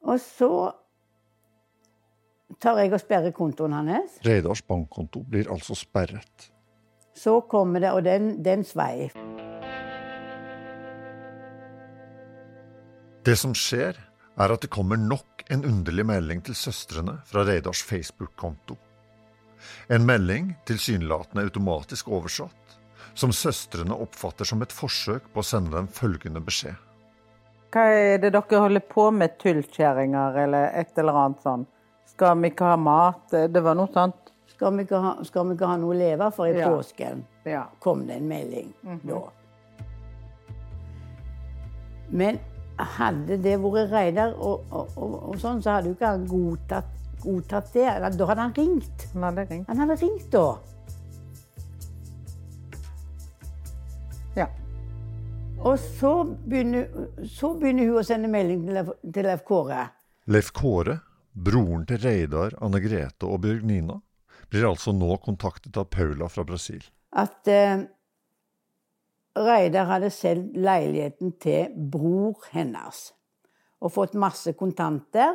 [0.04, 0.72] Og så
[2.60, 4.18] tar jeg og sperrer kontoen hans.
[4.26, 6.50] Reidars bankkonto blir altså sperret.
[7.14, 9.10] Så kommer det, og den, den svei.
[13.24, 13.96] Det som skjer,
[14.34, 18.76] er at det kommer nok en underlig melding til søstrene fra Reidars Facebook-konto.
[19.88, 22.74] En melding, tilsynelatende automatisk oversatt,
[23.14, 26.74] som søstrene oppfatter som et forsøk på å sende dem følgende beskjed.
[27.74, 31.70] Hva er det dere holder på med, tullkjerringer eller et eller annet sånt?
[32.14, 33.30] Skal vi ikke ha mat?
[33.30, 34.30] Det var noe sånt.
[34.54, 36.68] Skal vi ikke ha, skal vi ikke ha noe å leve for i ja.
[36.70, 37.24] påsken?
[37.44, 37.64] Ja.
[37.82, 39.08] kom det en melding mm -hmm.
[39.10, 39.30] da.
[42.08, 42.38] Men
[42.78, 46.92] hadde det vært Reidar og, og, og, og, sånn, så hadde jo ikke han godtatt,
[47.22, 48.16] godtatt det.
[48.18, 49.08] Da hadde han ringt.
[49.12, 49.68] Han hadde ringt.
[49.68, 50.58] Han hadde ringt da.
[54.36, 54.46] Ja.
[55.58, 56.86] Og så begynner,
[57.24, 59.88] så begynner, hun å sende melding til, til Leif Kåre.
[60.26, 60.98] Leif Kåre
[61.34, 63.98] Broren til Reidar, Anne Grete og Bjørg Nina
[64.52, 66.84] blir altså nå kontaktet av Paula fra Brasil.
[67.10, 67.82] At eh,
[69.34, 73.08] Reidar hadde solgt leiligheten til bror hennes
[73.82, 75.34] og fått masse kontanter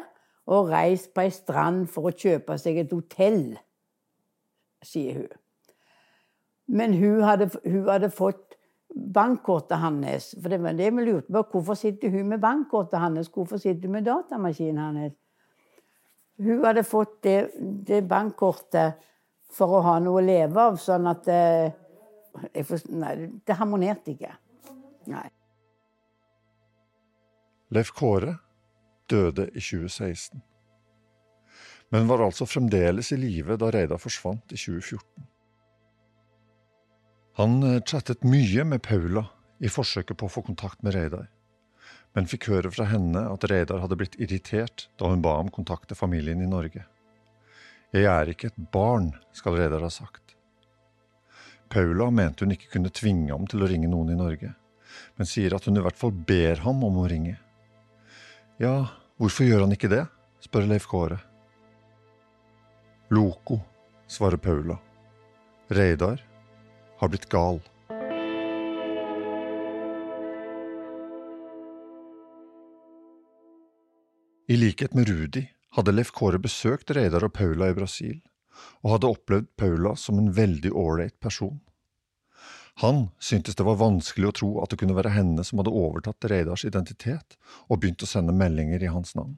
[0.50, 3.44] og reist på ei strand for å kjøpe seg et hotell,
[4.82, 5.36] sier hun.
[6.80, 8.56] Men hun hadde, hun hadde fått
[8.90, 10.32] bankkortet hans.
[10.40, 11.44] For det var det vi lurte på.
[11.52, 13.30] Hvorfor sitter hun med bankkortet hans?
[13.34, 15.18] Hvorfor sitter hun med datamaskinen hans?
[16.40, 19.00] Hun hadde fått det, det, bankkortet
[19.52, 24.32] for å ha noe å leve av, sånn at det, får, Nei, det harmonerte ikke.
[25.12, 25.26] Nei.
[27.76, 28.38] Leif Kåre
[29.10, 30.40] døde i 2016,
[31.94, 35.28] men var altså fremdeles i live da Reidar forsvant i 2014.
[37.40, 39.26] Han eh, chattet mye med Paula
[39.60, 41.28] i forsøket på å få kontakt med Reidar,
[42.18, 45.92] men fikk høre fra henne at Reidar hadde blitt irritert da hun ba om kontakt
[45.92, 46.86] med familien i Norge.
[47.94, 50.36] Jeg er ikke et barn, skal Reidar ha sagt.
[51.70, 54.56] Paula mente hun ikke kunne tvinge ham til å ringe noen i Norge,
[55.18, 57.38] men sier at hun i hvert fall ber ham om å ringe.
[58.62, 58.90] Ja,
[59.22, 60.06] hvorfor gjør han ikke det?
[60.44, 61.20] spør Leif Kåre.
[63.14, 63.60] Loco,
[64.10, 64.78] svarer Paula.
[65.70, 66.22] Reidar
[67.00, 67.62] har blitt gal.
[74.50, 78.16] I likhet med Rudi hadde Leif Kåre besøkt Reidar og Paula i Brasil,
[78.82, 81.60] og hadde opplevd Paula som en veldig ålreit person.
[82.82, 86.30] Han syntes det var vanskelig å tro at det kunne være henne som hadde overtatt
[86.34, 89.38] Reidars identitet og begynt å sende meldinger i hans navn.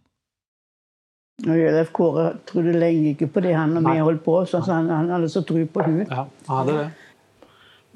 [1.43, 5.12] Leif Kåre trodde lenge ikke på det han og vi holdt på, så han, han
[5.12, 6.06] hadde så tro på hun.
[6.06, 6.89] Ja, han hadde det.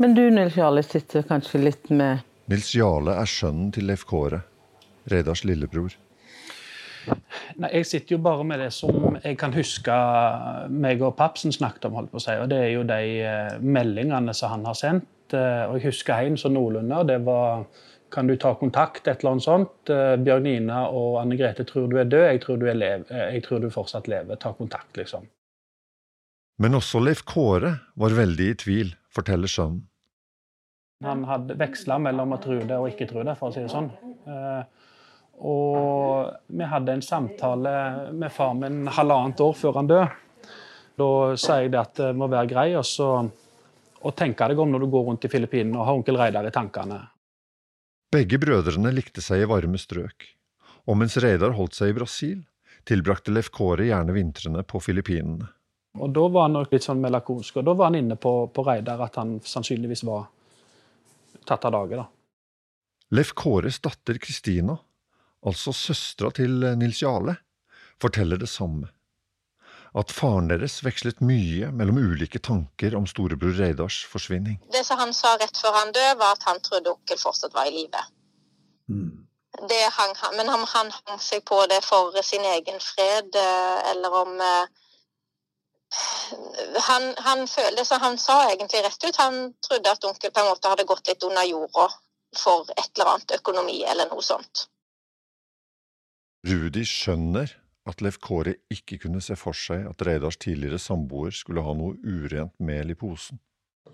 [0.04, 4.44] Men du Nils Jarle sitter kanskje litt med Nils Jarle er sønnen til Leif Kåre,
[5.08, 5.96] Reidars lillebror.
[7.58, 9.96] Nei, Jeg sitter jo bare med det som jeg kan huske
[10.72, 11.94] meg og Papsen snakket om.
[12.00, 15.34] holdt på å si, og Det er jo de eh, meldingene som han har sendt.
[15.34, 17.04] eh, og Jeg husker en sånn noenlunde.
[17.08, 17.66] Det var
[18.12, 19.08] Kan du ta kontakt?
[19.08, 19.90] Et eller annet sånt.
[20.24, 22.28] Bjørn Nina og Anne Grete tror du er død.
[22.32, 24.36] Jeg tror du, lev, eh, jeg tror du fortsatt lever.
[24.40, 25.26] Ta kontakt, liksom.
[26.60, 29.82] Men også Leif Kåre var veldig i tvil, forteller sønnen.
[31.04, 33.72] Han hadde veksla mellom å tro det og ikke tro det, for å si det
[33.74, 33.90] sånn.
[35.44, 37.74] Og vi hadde en samtale
[38.16, 40.08] med far min halvannet år før han døde.
[40.96, 42.86] Da sier jeg det at det må være grei og
[44.06, 46.54] å tenke deg om når du går rundt i Filippinene og har onkel Reidar i
[46.56, 47.02] tankene.
[48.16, 50.28] Begge brødrene likte seg i varme strøk,
[50.88, 52.44] og mens Reidar holdt seg i Brasil,
[52.88, 55.50] tilbrakte Leif Kåre gjerne vintrene på Filippinene.
[55.96, 58.66] Og da var han nok litt sånn melankolsk, og da var han inne på, på
[58.68, 60.28] Reidar at han sannsynligvis var
[61.48, 62.04] tatt av dage.
[62.04, 62.06] da.
[63.16, 64.78] Leif Kåres datter Kristina,
[65.46, 67.38] altså søstera til Nils Jarle,
[68.02, 68.90] forteller det samme.
[69.96, 74.58] At faren deres vekslet mye mellom ulike tanker om storebror Reidars forsvinning.
[74.74, 77.70] Det som han sa rett før han døde, var at han trodde onkel fortsatt var
[77.70, 78.02] i live.
[79.70, 84.18] Det hang men om han hang seg på det for sin egen fred, eh, eller
[84.24, 84.66] om eh,
[86.90, 90.52] han, han følte, så han sa egentlig rett ut, han trodde at onkel på en
[90.52, 91.88] måte hadde gått litt under jorda
[92.36, 94.68] for et eller annet økonomi eller noe sånt.
[96.46, 97.56] Rudi skjønner
[97.90, 101.98] at Lev Kåre ikke kunne se for seg at Reidars tidligere samboer skulle ha noe
[102.06, 103.40] urent mel i posen.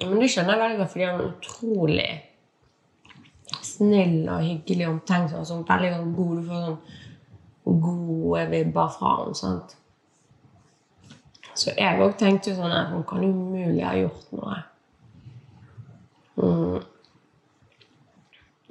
[0.01, 2.09] Men du skjønner vel godt fordi han er utrolig
[3.61, 5.45] snill og hyggelig omtenksom.
[5.47, 9.33] Sånn, veldig sånn god, du får sånn gode vibber fra ham.
[9.37, 9.75] sant?
[11.53, 14.61] Så jeg òg tenkte jo sånn at hun kan umulig ha gjort noe.
[16.41, 16.79] Mm.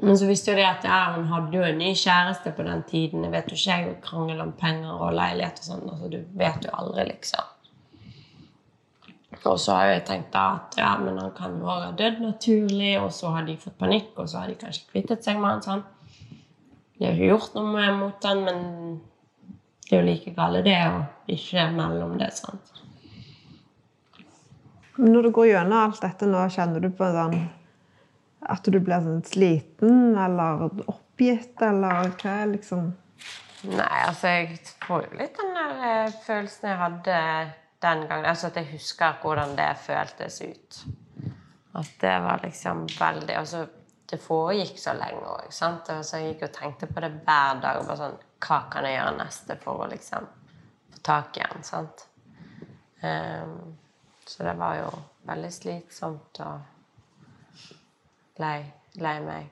[0.01, 3.25] Men så visste jo det at hun hadde jo en ny kjæreste på den tiden.
[3.27, 5.89] Jeg vet jo ikke jeg krangel om penger og leilighet og sånn.
[5.93, 7.51] altså Du vet jo aldri, liksom.
[9.45, 12.95] Og så har jeg tenkt da at ja, men han kan jo ha dødd naturlig,
[13.01, 15.63] og så har de fått panikk, og så har de kanskje kvittet seg med han.
[15.65, 15.85] sånn.
[16.99, 18.99] De har ikke gjort noe med mot han, men
[19.87, 20.99] det er jo like gale det å
[21.37, 22.33] ikke mellom det.
[22.37, 22.77] sant?
[25.01, 27.39] Når du går gjennom alt dette nå, kjenner du på sånn
[28.49, 32.93] at du blir sånn sliten eller oppgitt, eller hva liksom
[33.61, 34.55] Nei, altså jeg
[34.87, 37.17] får jo litt den der eh, følelsen jeg hadde
[37.85, 38.29] den gangen.
[38.31, 40.79] Altså at jeg husker hvordan det føltes ut.
[41.77, 43.67] At det var liksom veldig Altså,
[44.11, 45.53] det foregikk så lenge òg.
[45.53, 45.69] Så
[46.17, 47.85] jeg gikk og tenkte på det hver dag.
[47.85, 50.33] Bare sånn Hva kan jeg gjøre neste for å liksom
[50.95, 52.07] få tak i den, sant.
[53.05, 53.77] Um,
[54.25, 54.89] så det var jo
[55.29, 56.80] veldig slitsomt og
[58.41, 58.59] lei,
[59.01, 59.49] lei meg.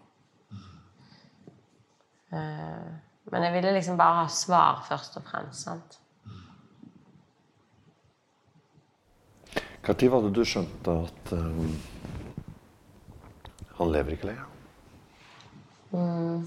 [2.33, 2.88] Eh,
[3.33, 5.64] men jeg ville liksom bare ha svar, først og fremst.
[5.64, 5.99] sant?
[9.89, 11.70] Når var det du skjønte at um,
[13.78, 14.49] han lever ikke lenger?
[15.93, 16.43] Mm.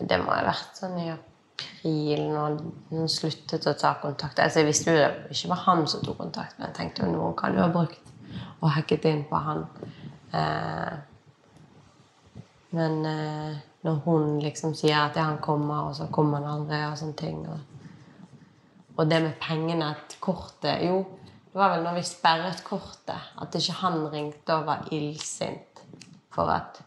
[0.00, 2.56] Det må ha vært sånn i april, når
[2.90, 4.40] hun sluttet å ta kontakt.
[4.42, 7.12] Altså, jeg visste jo det ikke var han som tok kontakt, men jeg tenkte jo
[7.12, 8.10] noen kan jo ha brukt
[8.64, 9.66] og hacket inn på han.
[10.34, 10.94] Eh,
[12.74, 16.98] men eh, når hun liksom sier at han kommer, og så kommer han aldri, og
[16.98, 21.02] sånne ting og, det med pengene, at kortet Jo,
[21.50, 25.82] det var vel når vi sperret kortet, at ikke han ringte og var illsint
[26.34, 26.82] for at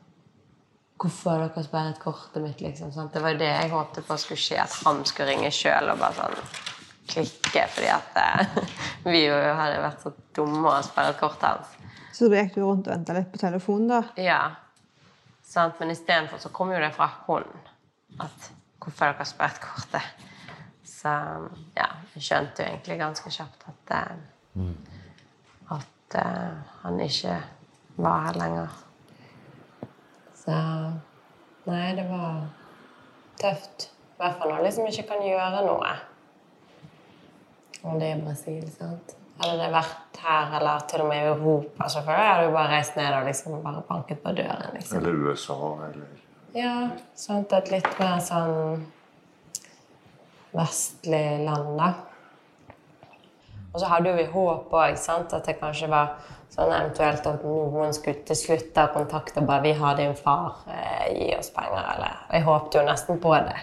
[0.98, 2.62] Hvorfor har dere sperret kortet mitt?
[2.62, 3.12] liksom, sant?
[3.14, 6.00] Det var jo det jeg håpte på skulle skje, at han skulle ringe sjøl og
[6.02, 6.40] bare sånn
[7.12, 7.68] klikke.
[7.76, 8.56] Fordi at eh,
[9.12, 11.76] vi jo hadde vært så dumme og sperret kortet hans.
[12.14, 14.02] Så da gikk du rundt og venta litt på telefonen, da?
[14.22, 14.42] Ja.
[15.46, 15.78] Sant?
[15.80, 17.46] Men istedenfor så kom jo det fra hun.
[18.20, 18.50] At
[18.82, 20.26] hvorfor dere sperret kortet?
[20.88, 21.12] Så
[21.78, 24.64] ja, jeg skjønte jo egentlig ganske kjapt at, eh,
[25.76, 27.36] at uh, han ikke
[28.02, 28.80] var her lenger.
[30.36, 30.58] Så
[31.68, 32.46] Nei, det var
[33.42, 33.90] tøft.
[34.16, 35.90] I hvert fall når liksom ikke kan gjøre noe.
[37.84, 39.16] Og det er Brasil, sant.
[39.38, 42.54] Hadde det vært her, eller til og med i Europa, så føler jeg hadde jo
[42.56, 44.70] bare reist ned og liksom bare banket på døren.
[44.74, 44.98] liksom.
[44.98, 45.58] Eller USA,
[45.90, 46.08] eller
[46.56, 48.86] Ja, Sånt Et litt mer sånn
[50.58, 51.94] vestlig land, da.
[53.74, 56.16] Og så hadde jo vi håp òg, at det kanskje var
[56.50, 60.56] sånn eventuelt at noen skulle til slutt ta kontakt og bare 'Vi har din far.
[60.68, 63.60] Eh, gi oss penger.' Eller Jeg håpte jo nesten på det.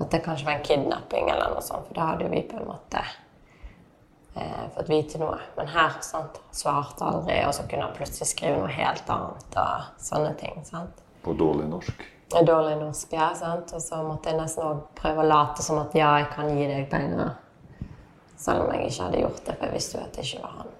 [0.00, 2.56] At det kanskje var en kidnapping eller noe sånt, for da hadde jo vi på
[2.56, 3.04] en måte
[4.74, 5.38] fått vite noe.
[5.56, 10.02] Men her sant, svarte aldri, og så kunne han plutselig skrive noe helt annet og
[10.02, 10.60] sånne ting.
[10.66, 11.04] sant?
[11.24, 12.02] på dårlig norsk.
[12.46, 13.72] Dårlig norsk, ja, sant?
[13.72, 16.66] og så måtte jeg nesten også prøve å late som at ja, jeg kan gi
[16.68, 17.30] deg penger.
[18.36, 20.54] Selv om jeg ikke hadde gjort det, for jeg visste jo at det ikke var
[20.58, 20.70] han.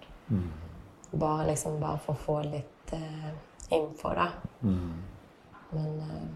[1.24, 3.30] Bare liksom bare for å få litt eh,
[3.78, 4.28] info, da.
[5.74, 6.28] Men eh,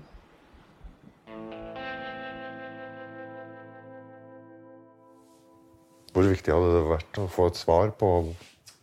[6.13, 8.09] Hvor viktig hadde det vært å få et svar på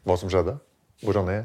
[0.05, 0.57] hva som skjedde?
[1.03, 1.43] Hvor han er?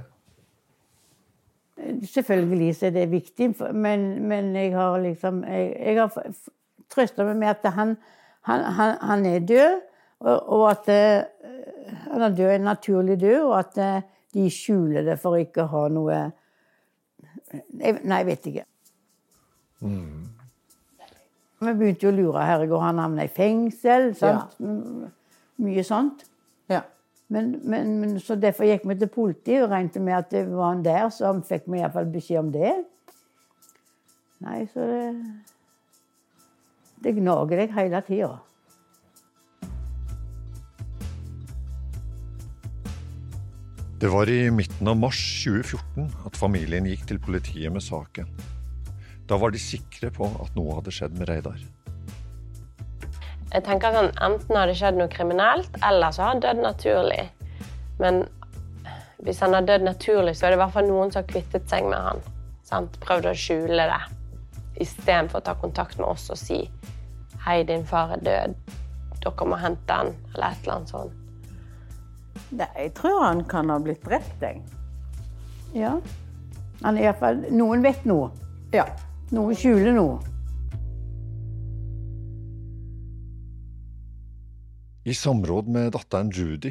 [2.07, 6.35] Selvfølgelig så er det viktig, men, men jeg har liksom Jeg, jeg har
[6.93, 7.95] trøsta meg med at han,
[8.49, 9.81] han, han, han er død,
[10.21, 14.03] og, og at eh, han er død en naturlig død, og at eh,
[14.35, 16.21] de skjuler det for ikke å ha noe
[17.51, 18.65] Nei, jeg vet ikke.
[21.61, 24.13] Vi begynte jo å lure herregud, han havna i fengsel.
[24.15, 24.55] sant?
[24.63, 25.09] M-
[25.61, 26.25] Mye sånt.
[26.71, 26.83] Ja.
[27.29, 30.73] Men, men, men, så derfor gikk vi til politiet og regnet med at det var
[30.73, 32.75] han der, så fikk vi iallfall beskjed om det.
[34.41, 35.11] Nei, så det
[37.01, 38.35] Det gnager deg hele tida.
[44.01, 48.29] Det var i midten av mars 2014 at familien gikk til politiet med saken.
[49.29, 51.61] Da var de sikre på at noe hadde skjedd med Reidar.
[53.51, 57.25] Jeg tenker sånn, Enten har det skjedd noe kriminelt, eller så har han dødd naturlig.
[58.01, 58.23] Men
[59.25, 61.67] hvis han har dødd naturlig, så er det i hvert fall noen som har kvittet
[61.71, 62.23] seg med han.
[62.65, 62.97] Sant?
[63.03, 64.01] Prøvd å skjule det.
[64.81, 66.63] Istedenfor å ta kontakt med oss og si
[67.41, 68.55] 'Hei, din far er død.
[69.25, 71.13] Dere må hente han', eller et eller annet sånt.
[72.51, 74.63] Nei, jeg tror han kan ha blitt drept, jeg.
[75.75, 75.99] Ja.
[76.83, 78.31] Han er i hvert fall, noen vet noe.
[78.73, 78.85] Ja.
[79.31, 80.30] Noen skjuler noe.
[85.11, 86.71] I samråd med datteren Judy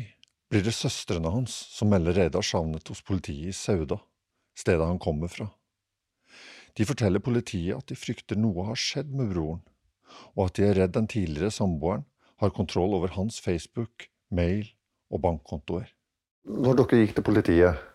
[0.49, 3.97] blir det søstrene hans som melder Reidar savnet hos politiet i Sauda,
[4.57, 5.49] stedet han kommer fra.
[6.77, 9.59] De forteller politiet at de frykter noe har skjedd med broren,
[10.37, 12.05] og at de er redd den tidligere samboeren
[12.39, 14.69] har kontroll over hans Facebook, mail
[15.11, 15.89] og bankkontoer.
[16.47, 17.85] Når dere gikk til politiet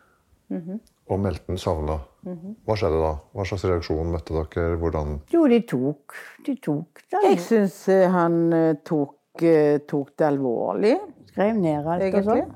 [0.51, 0.80] Mhm.
[1.09, 2.57] og meldte den savna, Mhm.
[2.66, 3.12] hva skjedde da?
[3.32, 4.76] Hva slags reaksjon møtte dere?
[4.76, 6.12] Hvordan Jo, de tok
[6.45, 7.22] De tok det.
[7.24, 9.16] Jeg syns eh, han eh, tok,
[9.89, 10.99] tok det alvorlig.
[11.26, 12.53] Skrev ned alt og sånn.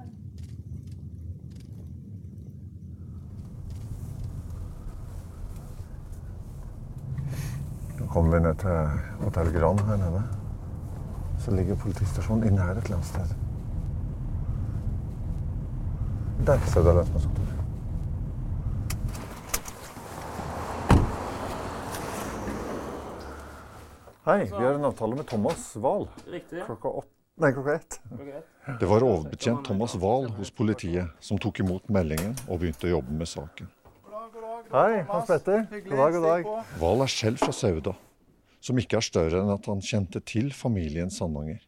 [7.99, 8.79] Nå kommer vi ned til
[9.24, 10.22] Hotell Grand her nede.
[11.43, 13.37] Så ligger politistasjonen inne her et eller annet sted.
[16.47, 17.47] Der ser du lensmannskontoret.
[24.29, 26.03] Hei, vi har en avtale med Thomas Wahl.
[26.26, 26.61] Riktig.
[26.66, 27.09] Klokka åtte
[27.41, 28.01] Nei, klokka ett.
[28.81, 33.14] Det var overbetjent Thomas Wahl hos politiet som tok imot meldingen og begynte å jobbe
[33.16, 33.70] med saken.
[34.74, 35.62] Hei, Hans Petter.
[35.70, 36.51] God dag, god dag.
[36.83, 37.95] Wahl er selv fra Sauda,
[38.61, 41.62] som ikke er større enn at han kjente til familien Sandanger.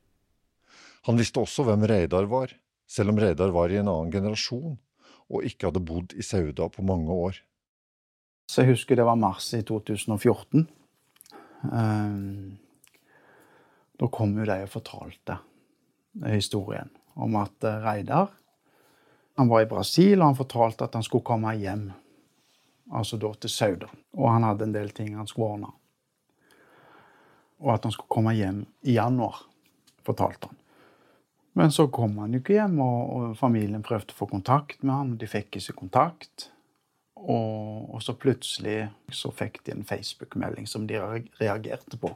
[1.09, 2.53] Han visste også hvem Reidar var,
[2.85, 4.77] selv om Reidar var i en annen generasjon
[5.31, 7.41] og ikke hadde bodd i Sauda på mange år.
[8.53, 10.69] Så jeg husker det var mars i 2014.
[11.69, 12.59] Ehm,
[14.01, 15.35] Da kom jo de og fortalte
[16.25, 16.89] historien
[17.21, 18.31] om at eh, Reidar
[19.41, 21.87] han var i Brasil, og han fortalte at han skulle komme hjem.
[22.93, 23.87] Altså da til Sauda.
[24.13, 25.71] Og han hadde en del ting han skulle ordne.
[27.61, 29.39] Og at han skulle komme hjem i januar,
[30.05, 30.59] fortalte han.
[31.57, 35.15] Men så kom han jo ikke hjem, og familien prøvde å få kontakt med han,
[35.15, 36.51] og de fikk ikke kontakt.
[37.21, 41.01] Og, og, så plutselig så fikk de en Facebook-melding som de
[41.41, 42.15] reagerte på.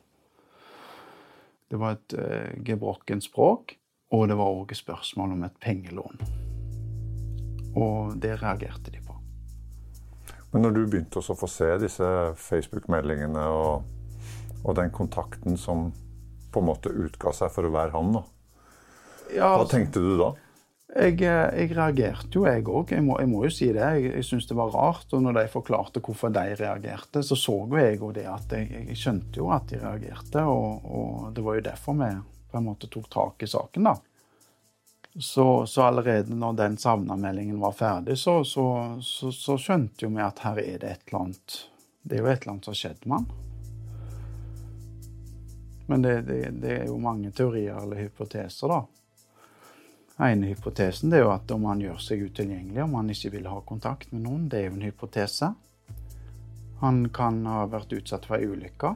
[1.68, 3.76] Det var et uh, gebrokkent språk,
[4.14, 6.22] og det var òg spørsmål om et pengelån.
[7.74, 9.16] Og det reagerte de på.
[10.54, 13.84] Men når du begynte å få se disse Facebook-meldingene og,
[14.62, 15.88] og, den kontakten som
[16.54, 18.22] på en måte utga seg for å være han, da.
[19.34, 20.30] Ja, hva altså, tenkte du da?
[20.92, 22.92] Jeg, jeg reagerte jo, jeg òg.
[22.92, 23.82] Jeg, jeg, må jo si det.
[23.96, 25.08] Jeg, jeg syntes det var rart.
[25.16, 28.68] Og når de forklarte hvorfor de reagerte, så så jo jeg jo det at jeg,
[28.90, 30.44] jeg, skjønte jo at de reagerte.
[30.44, 32.10] Og, og, det var jo derfor vi
[32.50, 33.94] på en måte tok tak i saken, da.
[35.14, 40.42] Så, så, allerede når den savna-meldingen var ferdig, så, så, så, skjønte jo vi at
[40.42, 41.58] her er det et eller annet
[42.02, 43.28] Det er jo et eller annet som har skjedd med han.
[45.86, 48.80] Men det, det, det, er jo mange teorier eller hypoteser, da.
[50.22, 53.58] Ene hypotesen er jo at om han gjør seg utilgjengelig, om han ikke vil ha
[53.66, 55.50] kontakt med noen, det er jo en hypotese.
[56.84, 58.94] Han kan ha vært utsatt for ei ulykke.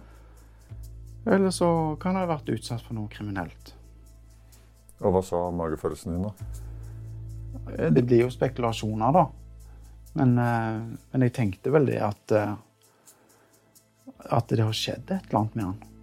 [1.26, 3.74] Eller så kan han ha vært utsatt for noe kriminelt.
[5.02, 6.64] Og hva sa magefølelsen din, da?
[7.74, 9.26] Eh, det blir jo spekulasjoner, da.
[10.18, 10.80] Men, eh,
[11.12, 12.56] men jeg tenkte vel det at eh,
[14.34, 15.97] At det har skjedd et eller annet med han.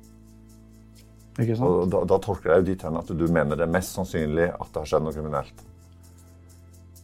[1.36, 4.70] Og da, da tolker jeg dit hen at du mener det er mest sannsynlig at
[4.72, 5.64] det har skjedd noe kriminelt?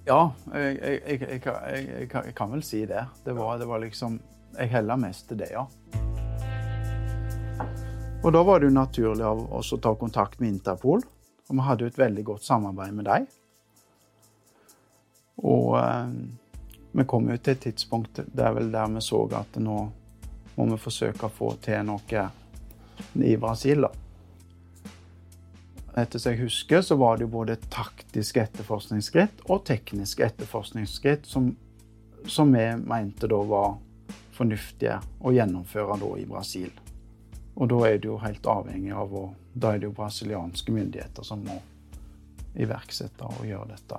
[0.08, 0.22] Ja,
[0.56, 3.04] jeg, jeg, jeg, jeg kan vel si det.
[3.26, 4.20] Det var, det var liksom
[4.58, 5.64] Jeg heller mest til det, ja.
[8.22, 11.00] Og da var det jo naturlig av oss å ta kontakt med Interpol.
[11.48, 13.30] Og vi hadde jo et veldig godt samarbeid med dem.
[15.48, 16.12] Og eh,
[16.92, 19.80] vi kom jo til et tidspunkt der, vel der vi så at nå
[20.58, 22.28] må vi forsøke å få til noe
[23.24, 23.88] i Brasil.
[23.88, 24.11] da.
[25.98, 31.50] Etter som jeg husker, så var det jo både taktiske etterforskningsskritt og tekniske etterforskningsskritt som,
[32.24, 33.76] som vi mente da var
[34.38, 36.72] fornuftige å gjennomføre da i Brasil.
[37.60, 41.26] Og da er det jo helt avhengig av å Da er det jo brasilianske myndigheter
[41.28, 41.58] som må
[42.56, 43.98] iverksette og gjøre dette.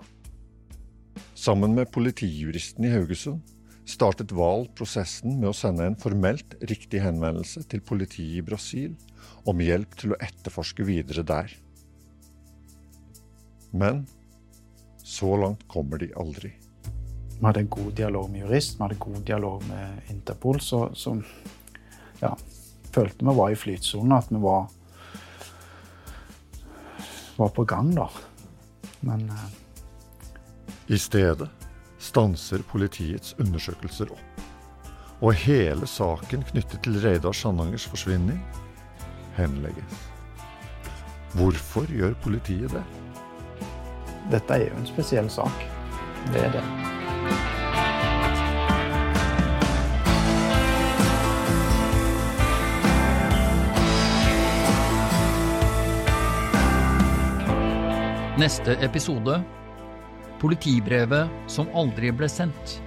[1.37, 3.43] Sammen med politijuristen i Haugesund
[3.85, 8.95] startet Hval prosessen med å sende en formelt riktig henvendelse til politiet i Brasil
[9.45, 11.53] om hjelp til å etterforske videre der.
[13.73, 14.07] Men
[15.03, 16.53] så langt kommer de aldri.
[17.39, 21.17] Vi hadde en god dialog med jurist, vi hadde god dialog med Interpol, så, så
[22.21, 22.37] ja,
[22.93, 24.69] følte vi var i flytsonen, at vi var,
[27.37, 28.07] var på gang, da.
[29.01, 29.49] Men eh.
[30.87, 31.49] I stedet
[31.99, 34.43] stanser politiets undersøkelser opp.
[35.23, 38.41] Og hele saken knyttet til Reidar Sandangers forsvinning
[39.37, 40.09] henlegges.
[41.35, 42.83] Hvorfor gjør politiet det?
[44.33, 45.65] Dette er jo en spesiell sak.
[46.33, 46.63] Det er det.
[58.41, 59.43] Neste episode
[60.41, 62.81] Politibrevet som aldri ble sendt.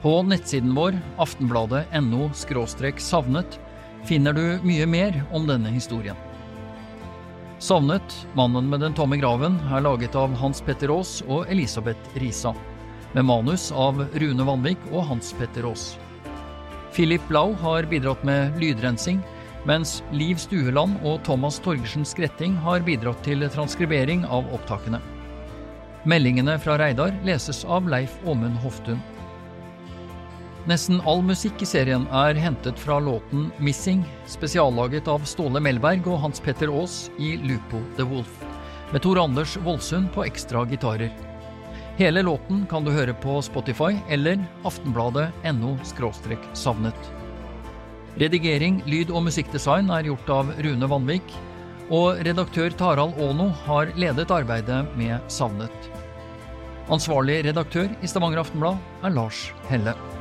[0.00, 3.58] På nettsiden vår, aftenbladet.no savnet,
[4.08, 6.16] finner du mye mer om denne historien.
[7.60, 12.54] Savnet, mannen med den tomme graven, er laget av Hans Petter Aas og Elisabeth Risa.
[13.12, 15.98] Med manus av Rune Vanvik og Hans Petter Aas.
[16.96, 19.20] Philip Blau har bidratt med lydrensing
[19.68, 25.02] mens Liv Stueland og Thomas Torgersen Skretting har bidratt til transkribering av opptakene.
[26.08, 29.04] Meldingene fra Reidar leses av Leif Åmund Hoftun.
[30.68, 36.20] Nesten all musikk i serien er hentet fra låten 'Missing', spesiallaget av Ståle Melberg og
[36.20, 38.44] Hans Petter Aas i Lupo The Wolf,
[38.92, 41.10] med Tor Anders Voldsund på ekstra gitarer.
[41.96, 45.78] Hele låten kan du høre på Spotify eller aftenbladet.no
[46.52, 47.10] savnet.
[48.20, 51.34] Redigering, lyd- og musikkdesign er gjort av Rune Vanvik,
[51.90, 55.90] og redaktør Tarald Aano har ledet arbeidet med Savnet.
[56.90, 60.19] Ansvarlig redaktør i Stavanger Aftenblad er Lars Helle.